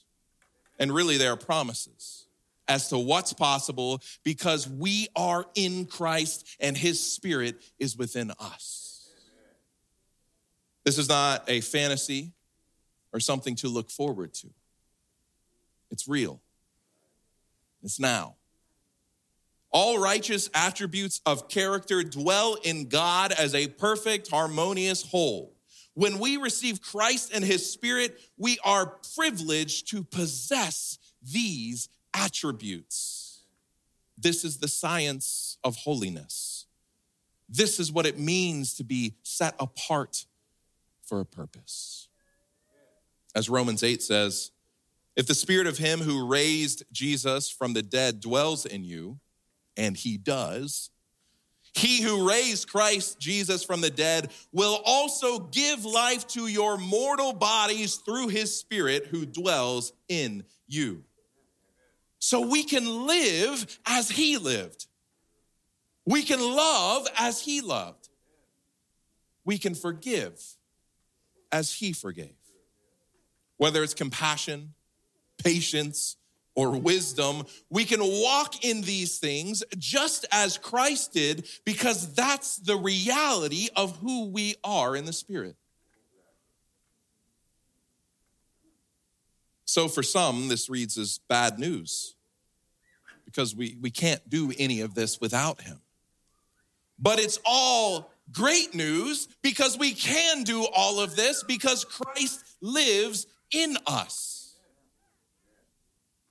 And 0.80 0.92
really, 0.92 1.18
they 1.18 1.28
are 1.28 1.38
promises 1.38 2.26
as 2.68 2.90
to 2.90 2.98
what's 2.98 3.34
possible 3.34 4.02
because 4.24 4.68
we 4.68 5.08
are 5.16 5.46
in 5.56 5.86
Christ 5.86 6.48
and 6.60 6.78
his 6.78 7.00
spirit 7.00 7.62
is 7.80 7.98
within 7.98 8.32
us. 8.40 9.12
This 10.86 10.98
is 10.98 11.10
not 11.10 11.44
a 11.48 11.62
fantasy 11.62 12.32
or 13.12 13.20
something 13.20 13.56
to 13.58 13.68
look 13.68 13.90
forward 13.90 14.34
to. 14.36 14.48
It's 15.92 16.08
real. 16.08 16.40
It's 17.84 18.00
now. 18.00 18.36
All 19.72 20.00
righteous 20.00 20.50
attributes 20.54 21.22
of 21.26 21.48
character 21.48 22.04
dwell 22.04 22.58
in 22.64 22.88
God 22.88 23.32
as 23.32 23.54
a 23.54 23.68
perfect, 23.68 24.30
harmonious 24.30 25.04
whole. 25.04 25.54
When 25.94 26.18
we 26.20 26.38
receive 26.38 26.82
Christ 26.82 27.32
and 27.34 27.44
his 27.44 27.72
spirit, 27.72 28.20
we 28.38 28.58
are 28.64 28.98
privileged 29.16 29.90
to 29.92 30.04
possess 30.04 30.98
these 31.22 31.90
attributes. 32.14 33.44
This 34.18 34.44
is 34.44 34.58
the 34.58 34.68
science 34.68 35.58
of 35.64 35.76
holiness. 35.76 36.66
This 37.48 37.80
is 37.80 37.92
what 37.92 38.06
it 38.06 38.20
means 38.20 38.74
to 38.76 38.84
be 38.84 39.16
set 39.24 39.56
apart 39.60 40.26
for 41.06 41.20
a 41.20 41.26
purpose. 41.26 42.08
As 43.36 43.50
Romans 43.50 43.84
8 43.84 44.02
says, 44.02 44.52
if 45.20 45.28
the 45.28 45.36
spirit 45.36 45.68
of 45.68 45.78
him 45.78 46.00
who 46.00 46.26
raised 46.26 46.86
Jesus 46.94 47.52
from 47.52 47.74
the 47.74 47.82
dead 47.82 48.22
dwells 48.22 48.66
in 48.66 48.86
you, 48.86 49.20
and 49.76 49.98
he 49.98 50.18
does, 50.18 50.92
he 51.74 52.02
who 52.02 52.26
raised 52.26 52.70
Christ 52.70 53.20
Jesus 53.20 53.62
from 53.62 53.82
the 53.82 53.90
dead 53.90 54.32
will 54.54 54.80
also 54.86 55.40
give 55.40 55.84
life 55.84 56.26
to 56.28 56.48
your 56.48 56.78
mortal 56.78 57.34
bodies 57.34 57.98
through 57.98 58.30
his 58.30 58.58
spirit 58.58 59.08
who 59.08 59.26
dwells 59.26 59.92
in 60.08 60.46
you. 60.70 61.04
So 62.20 62.48
we 62.48 62.64
can 62.64 63.06
live 63.06 63.78
as 63.86 64.10
he 64.10 64.38
lived. 64.38 64.88
We 66.06 66.24
can 66.24 66.40
love 66.40 67.10
as 67.18 67.42
he 67.42 67.60
loved. 67.60 68.08
We 69.44 69.58
can 69.58 69.76
forgive 69.76 70.42
as 71.52 71.74
he 71.74 71.92
forgave. 71.92 72.38
Whether 73.58 73.84
it's 73.84 73.94
compassion, 73.94 74.76
patience, 75.44 76.18
or 76.60 76.78
wisdom, 76.78 77.44
we 77.70 77.86
can 77.86 78.02
walk 78.02 78.66
in 78.66 78.82
these 78.82 79.18
things 79.18 79.64
just 79.78 80.26
as 80.30 80.58
Christ 80.58 81.14
did 81.14 81.48
because 81.64 82.14
that's 82.14 82.58
the 82.58 82.76
reality 82.76 83.70
of 83.78 83.98
who 84.00 84.26
we 84.26 84.56
are 84.62 84.94
in 84.96 85.06
the 85.06 85.14
Spirit. 85.14 85.56
So 89.64 89.88
for 89.88 90.04
some, 90.04 90.50
this 90.50 90.70
reads 90.70 90.98
as 90.98 91.20
bad 91.30 91.60
news 91.60 92.16
because 93.24 93.56
we, 93.56 93.78
we 93.80 93.90
can't 93.90 94.28
do 94.28 94.52
any 94.60 94.82
of 94.82 94.96
this 94.96 95.22
without 95.22 95.62
Him. 95.62 95.80
But 96.98 97.20
it's 97.20 97.40
all 97.46 98.12
great 98.34 98.76
news 98.76 99.30
because 99.42 99.78
we 99.78 99.94
can 99.94 100.44
do 100.44 100.68
all 100.76 101.00
of 101.00 101.16
this 101.16 101.44
because 101.44 101.86
Christ 101.86 102.44
lives 102.62 103.28
in 103.54 103.78
us. 103.88 104.39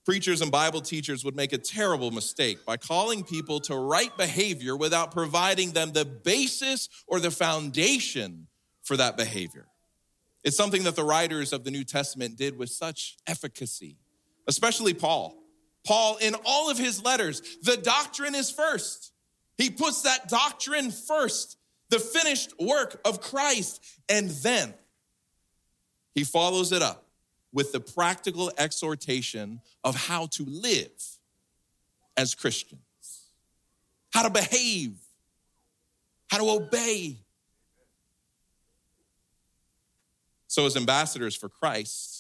Preachers 0.09 0.41
and 0.41 0.51
Bible 0.51 0.81
teachers 0.81 1.23
would 1.23 1.37
make 1.37 1.53
a 1.53 1.59
terrible 1.59 2.11
mistake 2.11 2.65
by 2.65 2.79
calling 2.79 3.23
people 3.23 3.61
to 3.61 3.77
right 3.77 4.17
behavior 4.17 4.75
without 4.75 5.13
providing 5.13 5.73
them 5.73 5.93
the 5.93 6.07
basis 6.07 6.89
or 7.07 7.21
the 7.21 7.31
foundation 7.31 8.47
for 8.83 8.97
that 8.97 9.19
behavior. 9.19 9.67
It's 10.43 10.57
something 10.57 10.85
that 10.85 10.97
the 10.97 11.05
writers 11.05 11.53
of 11.53 11.63
the 11.63 11.71
New 11.71 11.85
Testament 11.85 12.39
did 12.39 12.57
with 12.57 12.71
such 12.71 13.19
efficacy, 13.27 13.99
especially 14.47 14.95
Paul. 14.95 15.43
Paul, 15.87 16.17
in 16.23 16.35
all 16.43 16.71
of 16.71 16.79
his 16.79 17.05
letters, 17.05 17.43
the 17.61 17.77
doctrine 17.77 18.35
is 18.35 18.51
first. 18.51 19.13
He 19.59 19.69
puts 19.69 20.01
that 20.03 20.27
doctrine 20.27 20.91
first, 20.91 21.59
the 21.91 21.99
finished 21.99 22.55
work 22.59 22.99
of 23.05 23.21
Christ, 23.21 23.85
and 24.09 24.31
then 24.31 24.73
he 26.15 26.25
follows 26.25 26.73
it 26.73 26.81
up 26.81 27.08
with 27.53 27.73
the 27.73 27.81
practical 27.81 28.53
exhortation 28.59 29.61
of 29.85 29.97
how 29.97 30.27
to 30.27 30.45
live 30.45 31.19
as 32.17 32.35
Christians, 32.35 32.81
how 34.13 34.23
to 34.23 34.31
behave, 34.31 34.97
how 36.29 36.39
to 36.39 36.51
obey. 36.51 37.17
So, 40.47 40.67
as 40.67 40.77
ambassadors 40.77 41.35
for 41.35 41.49
Christ, 41.49 42.18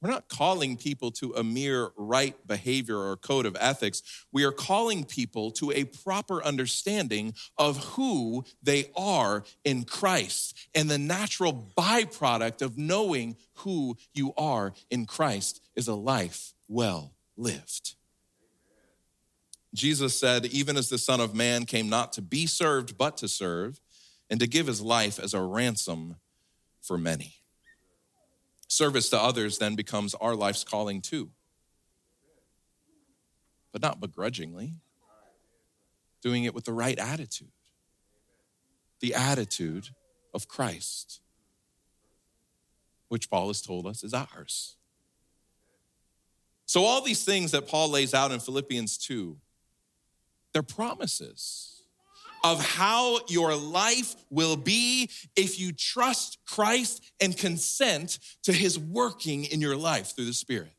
we're 0.00 0.10
not 0.10 0.28
calling 0.28 0.76
people 0.76 1.10
to 1.12 1.34
a 1.34 1.44
mere 1.44 1.90
right 1.96 2.34
behavior 2.46 2.96
or 2.96 3.16
code 3.16 3.44
of 3.44 3.56
ethics. 3.60 4.02
We 4.32 4.44
are 4.44 4.52
calling 4.52 5.04
people 5.04 5.50
to 5.52 5.72
a 5.72 5.84
proper 5.84 6.42
understanding 6.42 7.34
of 7.58 7.76
who 7.94 8.44
they 8.62 8.90
are 8.96 9.44
in 9.62 9.84
Christ. 9.84 10.56
And 10.74 10.88
the 10.88 10.98
natural 10.98 11.70
byproduct 11.76 12.62
of 12.62 12.78
knowing 12.78 13.36
who 13.56 13.96
you 14.14 14.32
are 14.38 14.72
in 14.90 15.04
Christ 15.04 15.60
is 15.76 15.86
a 15.86 15.94
life 15.94 16.54
well 16.66 17.12
lived. 17.36 17.96
Jesus 19.74 20.18
said, 20.18 20.46
Even 20.46 20.76
as 20.76 20.88
the 20.88 20.98
Son 20.98 21.20
of 21.20 21.34
Man 21.34 21.66
came 21.66 21.88
not 21.88 22.12
to 22.14 22.22
be 22.22 22.46
served, 22.46 22.96
but 22.96 23.18
to 23.18 23.28
serve, 23.28 23.80
and 24.30 24.40
to 24.40 24.46
give 24.46 24.66
his 24.66 24.80
life 24.80 25.18
as 25.20 25.34
a 25.34 25.42
ransom 25.42 26.16
for 26.80 26.96
many. 26.96 27.39
Service 28.70 29.10
to 29.10 29.20
others 29.20 29.58
then 29.58 29.74
becomes 29.74 30.14
our 30.14 30.36
life's 30.36 30.62
calling 30.62 31.00
too, 31.00 31.30
but 33.72 33.82
not 33.82 33.98
begrudgingly, 33.98 34.74
doing 36.22 36.44
it 36.44 36.54
with 36.54 36.66
the 36.66 36.72
right 36.72 36.96
attitude. 36.96 37.50
The 39.00 39.12
attitude 39.12 39.88
of 40.32 40.46
Christ, 40.46 41.20
which 43.08 43.28
Paul 43.28 43.48
has 43.48 43.60
told 43.60 43.88
us 43.88 44.04
is 44.04 44.14
ours. 44.14 44.76
So, 46.64 46.84
all 46.84 47.02
these 47.02 47.24
things 47.24 47.50
that 47.50 47.66
Paul 47.66 47.88
lays 47.88 48.14
out 48.14 48.30
in 48.30 48.38
Philippians 48.38 48.98
2, 48.98 49.36
they're 50.52 50.62
promises 50.62 51.79
of 52.42 52.64
how 52.64 53.20
your 53.28 53.54
life 53.54 54.14
will 54.30 54.56
be 54.56 55.10
if 55.36 55.58
you 55.58 55.72
trust 55.72 56.38
Christ 56.46 57.02
and 57.20 57.36
consent 57.36 58.18
to 58.42 58.52
his 58.52 58.78
working 58.78 59.44
in 59.44 59.60
your 59.60 59.76
life 59.76 60.14
through 60.14 60.26
the 60.26 60.32
Spirit. 60.32 60.72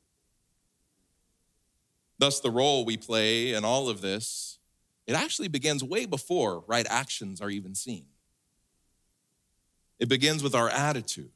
Thus, 2.17 2.39
the 2.39 2.52
role 2.52 2.86
we 2.86 2.97
play 2.97 3.54
in 3.54 3.65
all 3.65 3.89
of 3.89 4.02
this, 4.02 4.60
it 5.08 5.13
actually 5.13 5.47
begins 5.47 5.84
way 5.84 6.06
before 6.06 6.63
right 6.67 6.86
actions 6.89 7.41
are 7.41 7.50
even 7.50 7.74
seen. 7.74 8.06
It 10.00 10.10
begins 10.10 10.43
with 10.43 10.56
our 10.56 10.69
attitude 10.69 11.32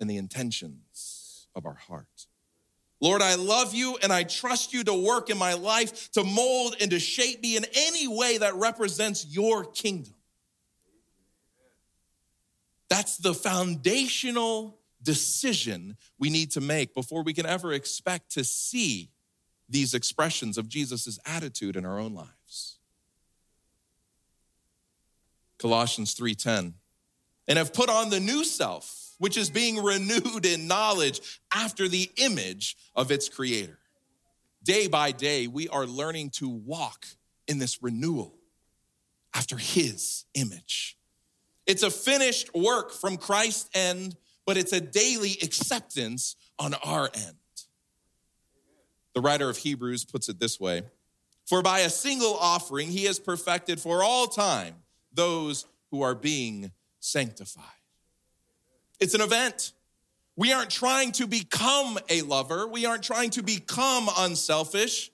and 0.00 0.08
the 0.08 0.16
intentions 0.16 1.46
of 1.54 1.66
our 1.66 1.74
heart. 1.74 2.26
Lord, 3.02 3.20
I 3.20 3.34
love 3.34 3.74
you 3.74 3.98
and 4.00 4.12
I 4.12 4.22
trust 4.22 4.72
you 4.72 4.84
to 4.84 4.94
work 4.94 5.28
in 5.28 5.36
my 5.36 5.54
life, 5.54 6.12
to 6.12 6.22
mold 6.22 6.76
and 6.80 6.88
to 6.92 7.00
shape 7.00 7.42
me 7.42 7.56
in 7.56 7.66
any 7.74 8.06
way 8.06 8.38
that 8.38 8.54
represents 8.54 9.26
your 9.26 9.64
kingdom. 9.64 10.14
That's 12.88 13.16
the 13.16 13.34
foundational 13.34 14.78
decision 15.02 15.96
we 16.16 16.30
need 16.30 16.52
to 16.52 16.60
make 16.60 16.94
before 16.94 17.24
we 17.24 17.32
can 17.32 17.44
ever 17.44 17.72
expect 17.72 18.30
to 18.32 18.44
see 18.44 19.10
these 19.68 19.94
expressions 19.94 20.56
of 20.56 20.68
Jesus' 20.68 21.18
attitude 21.26 21.74
in 21.74 21.84
our 21.84 21.98
own 21.98 22.14
lives. 22.14 22.78
Colossians 25.58 26.14
3:10. 26.14 26.74
And 27.48 27.58
have 27.58 27.72
put 27.72 27.88
on 27.88 28.10
the 28.10 28.20
new 28.20 28.44
self 28.44 29.01
which 29.22 29.36
is 29.36 29.50
being 29.50 29.80
renewed 29.80 30.44
in 30.44 30.66
knowledge 30.66 31.20
after 31.54 31.86
the 31.86 32.10
image 32.16 32.76
of 32.96 33.12
its 33.12 33.28
creator. 33.28 33.78
Day 34.64 34.88
by 34.88 35.12
day, 35.12 35.46
we 35.46 35.68
are 35.68 35.86
learning 35.86 36.30
to 36.30 36.48
walk 36.48 37.06
in 37.46 37.60
this 37.60 37.84
renewal 37.84 38.34
after 39.32 39.56
his 39.56 40.24
image. 40.34 40.98
It's 41.68 41.84
a 41.84 41.90
finished 41.90 42.52
work 42.52 42.90
from 42.90 43.16
Christ's 43.16 43.70
end, 43.76 44.16
but 44.44 44.56
it's 44.56 44.72
a 44.72 44.80
daily 44.80 45.38
acceptance 45.40 46.34
on 46.58 46.74
our 46.74 47.08
end. 47.14 47.36
The 49.14 49.20
writer 49.20 49.48
of 49.48 49.56
Hebrews 49.56 50.04
puts 50.04 50.28
it 50.28 50.40
this 50.40 50.58
way 50.58 50.82
For 51.46 51.62
by 51.62 51.80
a 51.80 51.90
single 51.90 52.34
offering, 52.34 52.88
he 52.88 53.04
has 53.04 53.20
perfected 53.20 53.78
for 53.78 54.02
all 54.02 54.26
time 54.26 54.74
those 55.12 55.64
who 55.92 56.02
are 56.02 56.16
being 56.16 56.72
sanctified. 56.98 57.81
It's 59.02 59.14
an 59.14 59.20
event. 59.20 59.72
We 60.36 60.52
aren't 60.52 60.70
trying 60.70 61.10
to 61.12 61.26
become 61.26 61.98
a 62.08 62.22
lover. 62.22 62.68
We 62.68 62.86
aren't 62.86 63.02
trying 63.02 63.30
to 63.30 63.42
become 63.42 64.08
unselfish. 64.16 65.10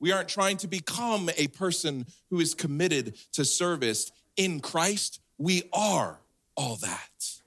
We 0.00 0.10
aren't 0.10 0.30
trying 0.30 0.56
to 0.58 0.68
become 0.68 1.28
a 1.36 1.48
person 1.48 2.06
who 2.30 2.40
is 2.40 2.54
committed 2.54 3.14
to 3.32 3.44
service 3.44 4.10
in 4.38 4.60
Christ. 4.60 5.20
We 5.36 5.64
are 5.74 6.18
all 6.56 6.76
that. 6.76 7.42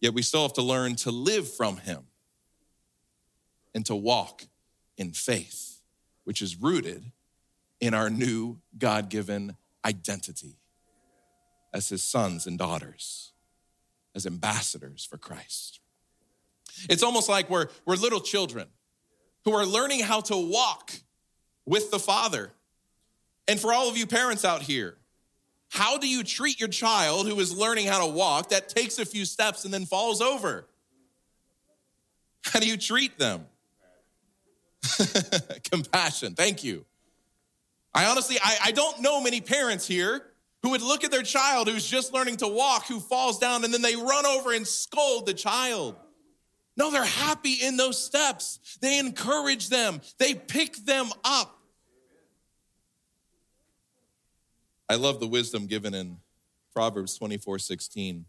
Yet 0.00 0.12
we 0.12 0.22
still 0.22 0.42
have 0.42 0.54
to 0.54 0.62
learn 0.62 0.96
to 0.96 1.12
live 1.12 1.48
from 1.48 1.76
Him 1.76 2.00
and 3.76 3.86
to 3.86 3.94
walk 3.94 4.42
in 4.96 5.12
faith, 5.12 5.82
which 6.24 6.42
is 6.42 6.60
rooted 6.60 7.12
in 7.80 7.94
our 7.94 8.10
new 8.10 8.58
God 8.76 9.08
given 9.08 9.56
identity 9.84 10.56
as 11.72 11.90
His 11.90 12.02
sons 12.02 12.48
and 12.48 12.58
daughters 12.58 13.29
as 14.14 14.26
ambassadors 14.26 15.04
for 15.04 15.16
Christ. 15.16 15.80
It's 16.88 17.02
almost 17.02 17.28
like 17.28 17.50
we're, 17.50 17.68
we're 17.84 17.96
little 17.96 18.20
children 18.20 18.66
who 19.44 19.52
are 19.52 19.64
learning 19.64 20.00
how 20.00 20.20
to 20.22 20.36
walk 20.36 20.92
with 21.66 21.90
the 21.90 21.98
Father. 21.98 22.52
And 23.48 23.58
for 23.58 23.72
all 23.72 23.88
of 23.88 23.96
you 23.96 24.06
parents 24.06 24.44
out 24.44 24.62
here, 24.62 24.96
how 25.70 25.98
do 25.98 26.08
you 26.08 26.24
treat 26.24 26.58
your 26.58 26.68
child 26.68 27.28
who 27.28 27.38
is 27.38 27.56
learning 27.56 27.86
how 27.86 28.04
to 28.04 28.12
walk 28.12 28.50
that 28.50 28.68
takes 28.68 28.98
a 28.98 29.06
few 29.06 29.24
steps 29.24 29.64
and 29.64 29.72
then 29.72 29.86
falls 29.86 30.20
over? 30.20 30.66
How 32.42 32.58
do 32.58 32.66
you 32.66 32.76
treat 32.76 33.18
them? 33.18 33.46
Compassion. 35.70 36.34
Thank 36.34 36.64
you. 36.64 36.84
I 37.94 38.06
honestly, 38.06 38.36
I, 38.42 38.56
I 38.66 38.72
don't 38.72 39.00
know 39.00 39.20
many 39.20 39.40
parents 39.40 39.86
here 39.86 40.22
who 40.62 40.70
would 40.70 40.82
look 40.82 41.04
at 41.04 41.10
their 41.10 41.22
child 41.22 41.68
who's 41.68 41.86
just 41.86 42.12
learning 42.12 42.36
to 42.38 42.48
walk, 42.48 42.86
who 42.86 43.00
falls 43.00 43.38
down, 43.38 43.64
and 43.64 43.72
then 43.72 43.82
they 43.82 43.96
run 43.96 44.26
over 44.26 44.52
and 44.52 44.66
scold 44.66 45.26
the 45.26 45.34
child. 45.34 45.96
No, 46.76 46.90
they're 46.90 47.04
happy 47.04 47.54
in 47.62 47.76
those 47.76 48.02
steps. 48.02 48.78
They 48.80 48.98
encourage 48.98 49.68
them, 49.68 50.00
they 50.18 50.34
pick 50.34 50.76
them 50.76 51.10
up. 51.24 51.56
I 54.88 54.96
love 54.96 55.20
the 55.20 55.26
wisdom 55.28 55.66
given 55.66 55.94
in 55.94 56.16
Proverbs 56.74 57.16
24 57.16 57.60
16. 57.60 58.24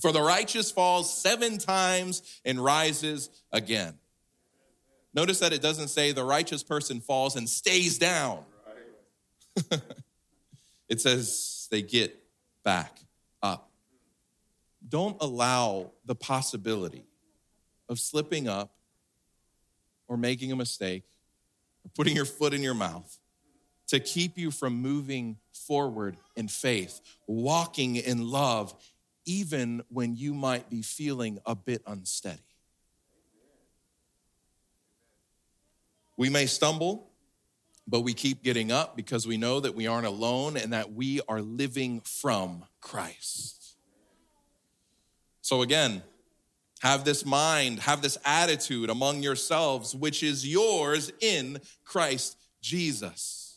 For 0.00 0.12
the 0.12 0.22
righteous 0.22 0.70
falls 0.70 1.16
seven 1.22 1.58
times 1.58 2.40
and 2.44 2.62
rises 2.62 3.30
again. 3.52 3.94
Notice 5.14 5.40
that 5.40 5.52
it 5.52 5.62
doesn't 5.62 5.88
say 5.88 6.12
the 6.12 6.24
righteous 6.24 6.62
person 6.62 7.00
falls 7.00 7.34
and 7.36 7.48
stays 7.48 7.98
down. 7.98 8.44
it 10.88 11.00
says 11.00 11.68
they 11.70 11.82
get 11.82 12.18
back 12.64 12.98
up. 13.42 13.70
Don't 14.88 15.16
allow 15.20 15.92
the 16.04 16.14
possibility 16.14 17.04
of 17.88 17.98
slipping 17.98 18.48
up 18.48 18.70
or 20.06 20.16
making 20.16 20.52
a 20.52 20.56
mistake 20.56 21.04
or 21.84 21.90
putting 21.94 22.16
your 22.16 22.24
foot 22.24 22.54
in 22.54 22.62
your 22.62 22.74
mouth 22.74 23.18
to 23.88 24.00
keep 24.00 24.38
you 24.38 24.50
from 24.50 24.74
moving 24.74 25.36
forward 25.52 26.16
in 26.36 26.48
faith, 26.48 27.00
walking 27.26 27.96
in 27.96 28.28
love, 28.28 28.74
even 29.24 29.82
when 29.88 30.14
you 30.16 30.34
might 30.34 30.68
be 30.70 30.82
feeling 30.82 31.38
a 31.46 31.54
bit 31.54 31.82
unsteady. 31.86 32.38
We 36.16 36.28
may 36.28 36.46
stumble, 36.46 37.10
but 37.88 38.00
we 38.02 38.12
keep 38.12 38.42
getting 38.42 38.70
up 38.70 38.96
because 38.96 39.26
we 39.26 39.38
know 39.38 39.60
that 39.60 39.74
we 39.74 39.86
aren't 39.86 40.06
alone 40.06 40.58
and 40.58 40.74
that 40.74 40.92
we 40.92 41.22
are 41.26 41.40
living 41.40 42.00
from 42.00 42.64
Christ. 42.82 43.76
So, 45.40 45.62
again, 45.62 46.02
have 46.80 47.04
this 47.04 47.24
mind, 47.24 47.80
have 47.80 48.02
this 48.02 48.18
attitude 48.26 48.90
among 48.90 49.22
yourselves, 49.22 49.94
which 49.94 50.22
is 50.22 50.46
yours 50.46 51.10
in 51.20 51.60
Christ 51.84 52.36
Jesus. 52.60 53.56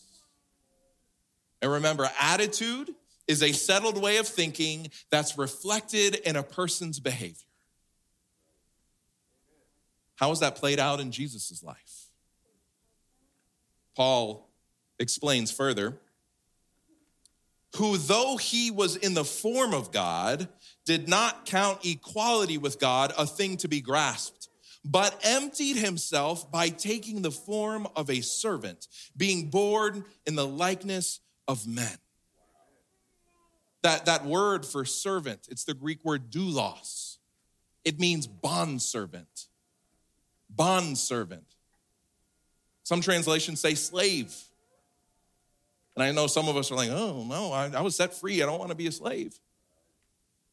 And 1.62 1.70
remember, 1.70 2.10
attitude 2.20 2.96
is 3.28 3.44
a 3.44 3.52
settled 3.52 4.02
way 4.02 4.17
of 4.17 4.28
thinking 4.28 4.89
that's 5.10 5.38
reflected 5.38 6.15
in 6.15 6.38
a 6.38 6.44
person's 6.44 7.02
behavior. 7.02 7.36
How 10.15 10.32
is 10.32 10.39
that 10.39 10.56
played 10.56 10.80
out 10.80 11.02
in 11.02 11.12
Jesus' 11.12 11.62
life? 11.62 12.00
Paul 14.01 14.49
explains 14.97 15.51
further 15.51 15.95
who, 17.75 17.97
though 17.97 18.35
he 18.35 18.71
was 18.71 18.95
in 18.95 19.13
the 19.13 19.23
form 19.23 19.75
of 19.75 19.91
God, 19.91 20.47
did 20.85 21.07
not 21.07 21.45
count 21.45 21.85
equality 21.85 22.57
with 22.57 22.79
God 22.79 23.13
a 23.15 23.27
thing 23.27 23.57
to 23.57 23.67
be 23.67 23.79
grasped, 23.79 24.49
but 24.83 25.21
emptied 25.23 25.75
himself 25.75 26.51
by 26.51 26.69
taking 26.69 27.21
the 27.21 27.29
form 27.29 27.87
of 27.95 28.09
a 28.09 28.21
servant, 28.21 28.87
being 29.15 29.51
born 29.51 30.03
in 30.25 30.33
the 30.33 30.47
likeness 30.47 31.19
of 31.47 31.67
men. 31.67 31.99
That, 33.83 34.07
that 34.07 34.25
word 34.25 34.65
for 34.65 34.83
servant, 34.83 35.47
it's 35.51 35.65
the 35.65 35.75
Greek 35.75 36.03
word 36.03 36.31
doulos. 36.31 37.17
It 37.85 37.99
means 37.99 38.25
bond 38.25 38.81
servant. 38.81 39.45
Some 42.91 42.99
translations 42.99 43.62
say 43.62 43.73
slave. 43.73 44.36
And 45.95 46.04
I 46.04 46.12
know 46.12 46.27
some 46.27 46.49
of 46.49 46.58
us 46.58 46.73
are 46.73 46.75
like, 46.75 46.89
oh, 46.89 47.23
no, 47.23 47.54
I, 47.54 47.71
I 47.73 47.80
was 47.80 47.95
set 47.95 48.13
free. 48.13 48.43
I 48.43 48.45
don't 48.45 48.60
want 48.60 48.71
to 48.71 48.75
be 48.75 48.86
a 48.86 48.91
slave. 48.91 49.39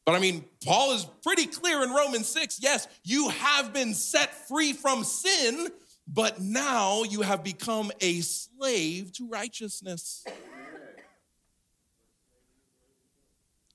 But 0.05 0.15
I 0.15 0.19
mean, 0.19 0.45
Paul 0.63 0.93
is 0.93 1.05
pretty 1.21 1.47
clear 1.47 1.83
in 1.83 1.89
Romans 1.89 2.29
6 2.29 2.61
yes, 2.61 2.87
you 3.03 3.27
have 3.27 3.73
been 3.73 3.93
set 3.93 4.47
free 4.47 4.71
from 4.71 5.03
sin, 5.03 5.67
but 6.07 6.39
now 6.39 7.03
you 7.03 7.23
have 7.23 7.43
become 7.43 7.91
a 7.99 8.21
slave 8.21 9.11
to 9.15 9.27
righteousness. 9.27 10.23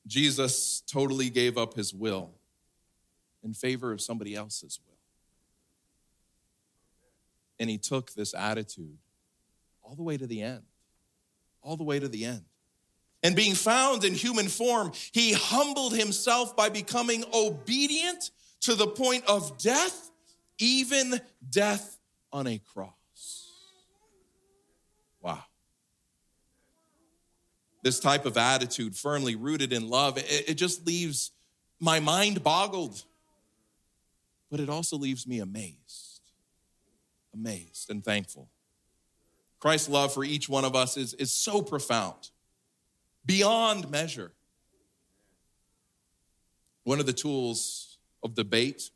Jesus 0.06 0.82
totally 0.90 1.28
gave 1.28 1.58
up 1.58 1.74
his 1.74 1.92
will 1.92 2.30
in 3.42 3.52
favor 3.52 3.92
of 3.92 4.00
somebody 4.00 4.34
else's 4.34 4.80
will. 4.86 4.93
And 7.58 7.70
he 7.70 7.78
took 7.78 8.12
this 8.12 8.34
attitude 8.34 8.98
all 9.82 9.94
the 9.94 10.02
way 10.02 10.16
to 10.16 10.26
the 10.26 10.42
end, 10.42 10.62
all 11.62 11.76
the 11.76 11.84
way 11.84 11.98
to 12.00 12.08
the 12.08 12.24
end. 12.24 12.44
And 13.22 13.34
being 13.34 13.54
found 13.54 14.04
in 14.04 14.14
human 14.14 14.48
form, 14.48 14.92
he 15.12 15.32
humbled 15.32 15.94
himself 15.94 16.56
by 16.56 16.68
becoming 16.68 17.24
obedient 17.32 18.30
to 18.60 18.74
the 18.74 18.86
point 18.86 19.24
of 19.26 19.56
death, 19.58 20.10
even 20.58 21.20
death 21.48 21.98
on 22.32 22.46
a 22.46 22.58
cross. 22.58 23.50
Wow 25.22 25.44
this 27.84 28.00
type 28.00 28.24
of 28.24 28.36
attitude, 28.36 28.96
firmly 28.96 29.36
rooted 29.36 29.72
in 29.72 29.88
love, 29.88 30.16
it, 30.16 30.48
it 30.48 30.54
just 30.54 30.86
leaves 30.86 31.30
my 31.78 32.00
mind 32.00 32.42
boggled. 32.42 33.04
But 34.50 34.58
it 34.58 34.70
also 34.70 34.96
leaves 34.96 35.26
me 35.26 35.38
amazed, 35.38 36.03
amazed 37.34 37.90
and 37.90 38.04
thankful. 38.04 38.48
Christ's 39.58 39.88
love 39.88 40.12
for 40.12 40.24
each 40.24 40.48
one 40.48 40.64
of 40.64 40.76
us 40.76 40.96
is, 40.96 41.14
is 41.14 41.32
so 41.32 41.62
profound, 41.62 42.30
beyond 43.24 43.90
measure. 43.90 44.32
One 46.84 47.00
of 47.00 47.06
the 47.06 47.12
tools 47.12 47.98
of 48.22 48.34
debate 48.34 48.90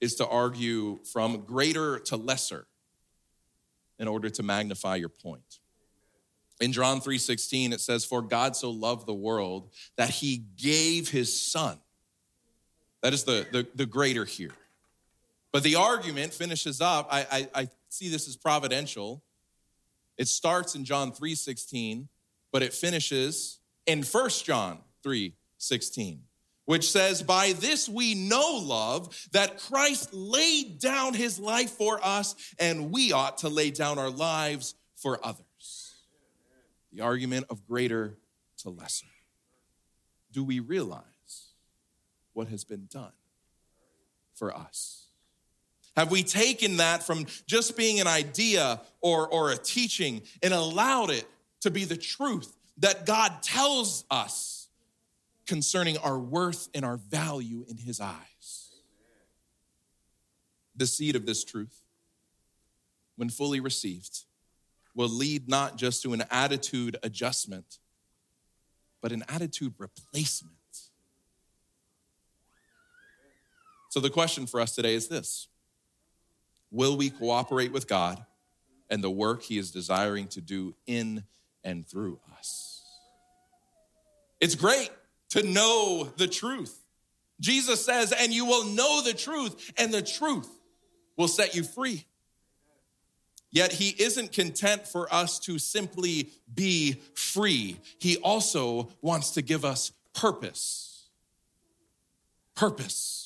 is 0.00 0.14
to 0.16 0.26
argue 0.26 0.98
from 1.04 1.42
greater 1.42 1.98
to 2.00 2.16
lesser 2.16 2.66
in 3.98 4.06
order 4.08 4.28
to 4.28 4.42
magnify 4.42 4.96
your 4.96 5.08
point. 5.08 5.60
In 6.60 6.72
John 6.72 7.00
3:16 7.00 7.72
it 7.72 7.80
says 7.80 8.04
for 8.04 8.22
God 8.22 8.56
so 8.56 8.70
loved 8.70 9.06
the 9.06 9.14
world 9.14 9.70
that 9.96 10.10
he 10.10 10.44
gave 10.56 11.10
his 11.10 11.40
son. 11.40 11.78
That 13.02 13.12
is 13.14 13.24
the, 13.24 13.46
the, 13.50 13.66
the 13.74 13.86
greater 13.86 14.24
here. 14.24 14.54
But 15.56 15.62
the 15.62 15.76
argument 15.76 16.34
finishes 16.34 16.82
up, 16.82 17.08
I, 17.10 17.26
I, 17.32 17.48
I 17.62 17.68
see 17.88 18.10
this 18.10 18.28
as 18.28 18.36
providential. 18.36 19.24
It 20.18 20.28
starts 20.28 20.74
in 20.74 20.84
John 20.84 21.12
3:16, 21.12 22.08
but 22.52 22.62
it 22.62 22.74
finishes 22.74 23.58
in 23.86 24.02
1 24.02 24.44
John 24.44 24.80
3:16, 25.02 26.18
which 26.66 26.90
says, 26.90 27.22
By 27.22 27.54
this 27.54 27.88
we 27.88 28.14
know 28.14 28.60
love, 28.62 29.28
that 29.32 29.58
Christ 29.58 30.12
laid 30.12 30.78
down 30.78 31.14
his 31.14 31.38
life 31.38 31.70
for 31.70 32.04
us, 32.04 32.34
and 32.58 32.92
we 32.92 33.12
ought 33.12 33.38
to 33.38 33.48
lay 33.48 33.70
down 33.70 33.98
our 33.98 34.10
lives 34.10 34.74
for 34.94 35.18
others 35.24 35.94
the 36.92 37.00
argument 37.00 37.46
of 37.48 37.66
greater 37.66 38.18
to 38.58 38.68
lesser. 38.68 39.06
Do 40.30 40.44
we 40.44 40.60
realize 40.60 41.54
what 42.34 42.48
has 42.48 42.62
been 42.62 42.88
done 42.92 43.14
for 44.34 44.54
us? 44.54 45.05
Have 45.96 46.10
we 46.10 46.22
taken 46.22 46.76
that 46.76 47.02
from 47.02 47.24
just 47.46 47.76
being 47.76 48.00
an 48.00 48.06
idea 48.06 48.80
or, 49.00 49.26
or 49.28 49.50
a 49.50 49.56
teaching 49.56 50.22
and 50.42 50.52
allowed 50.52 51.10
it 51.10 51.26
to 51.60 51.70
be 51.70 51.84
the 51.84 51.96
truth 51.96 52.54
that 52.78 53.06
God 53.06 53.42
tells 53.42 54.04
us 54.10 54.68
concerning 55.46 55.96
our 55.98 56.18
worth 56.18 56.68
and 56.74 56.84
our 56.84 56.98
value 56.98 57.64
in 57.68 57.78
His 57.78 57.98
eyes? 58.00 58.70
The 60.76 60.86
seed 60.86 61.16
of 61.16 61.24
this 61.24 61.42
truth, 61.44 61.82
when 63.16 63.30
fully 63.30 63.60
received, 63.60 64.24
will 64.94 65.08
lead 65.08 65.48
not 65.48 65.78
just 65.78 66.02
to 66.02 66.12
an 66.12 66.24
attitude 66.30 66.98
adjustment, 67.02 67.78
but 69.00 69.12
an 69.12 69.24
attitude 69.30 69.72
replacement. 69.78 70.52
So, 73.88 74.00
the 74.00 74.10
question 74.10 74.46
for 74.46 74.60
us 74.60 74.74
today 74.74 74.94
is 74.94 75.08
this 75.08 75.48
Will 76.76 76.98
we 76.98 77.08
cooperate 77.08 77.72
with 77.72 77.88
God 77.88 78.22
and 78.90 79.02
the 79.02 79.10
work 79.10 79.42
He 79.42 79.56
is 79.56 79.70
desiring 79.70 80.28
to 80.28 80.42
do 80.42 80.74
in 80.86 81.24
and 81.64 81.86
through 81.86 82.20
us? 82.38 82.84
It's 84.40 84.54
great 84.54 84.90
to 85.30 85.42
know 85.42 86.12
the 86.18 86.28
truth. 86.28 86.78
Jesus 87.40 87.82
says, 87.82 88.12
and 88.12 88.30
you 88.30 88.44
will 88.44 88.66
know 88.66 89.00
the 89.02 89.14
truth, 89.14 89.72
and 89.78 89.92
the 89.92 90.02
truth 90.02 90.50
will 91.16 91.28
set 91.28 91.54
you 91.54 91.64
free. 91.64 92.04
Yet 93.50 93.72
he 93.72 93.94
isn't 93.98 94.32
content 94.32 94.86
for 94.86 95.12
us 95.12 95.38
to 95.40 95.58
simply 95.58 96.30
be 96.54 97.00
free. 97.14 97.80
He 97.98 98.18
also 98.18 98.90
wants 99.00 99.30
to 99.30 99.40
give 99.40 99.64
us 99.64 99.92
purpose. 100.12 101.08
Purpose. 102.54 103.25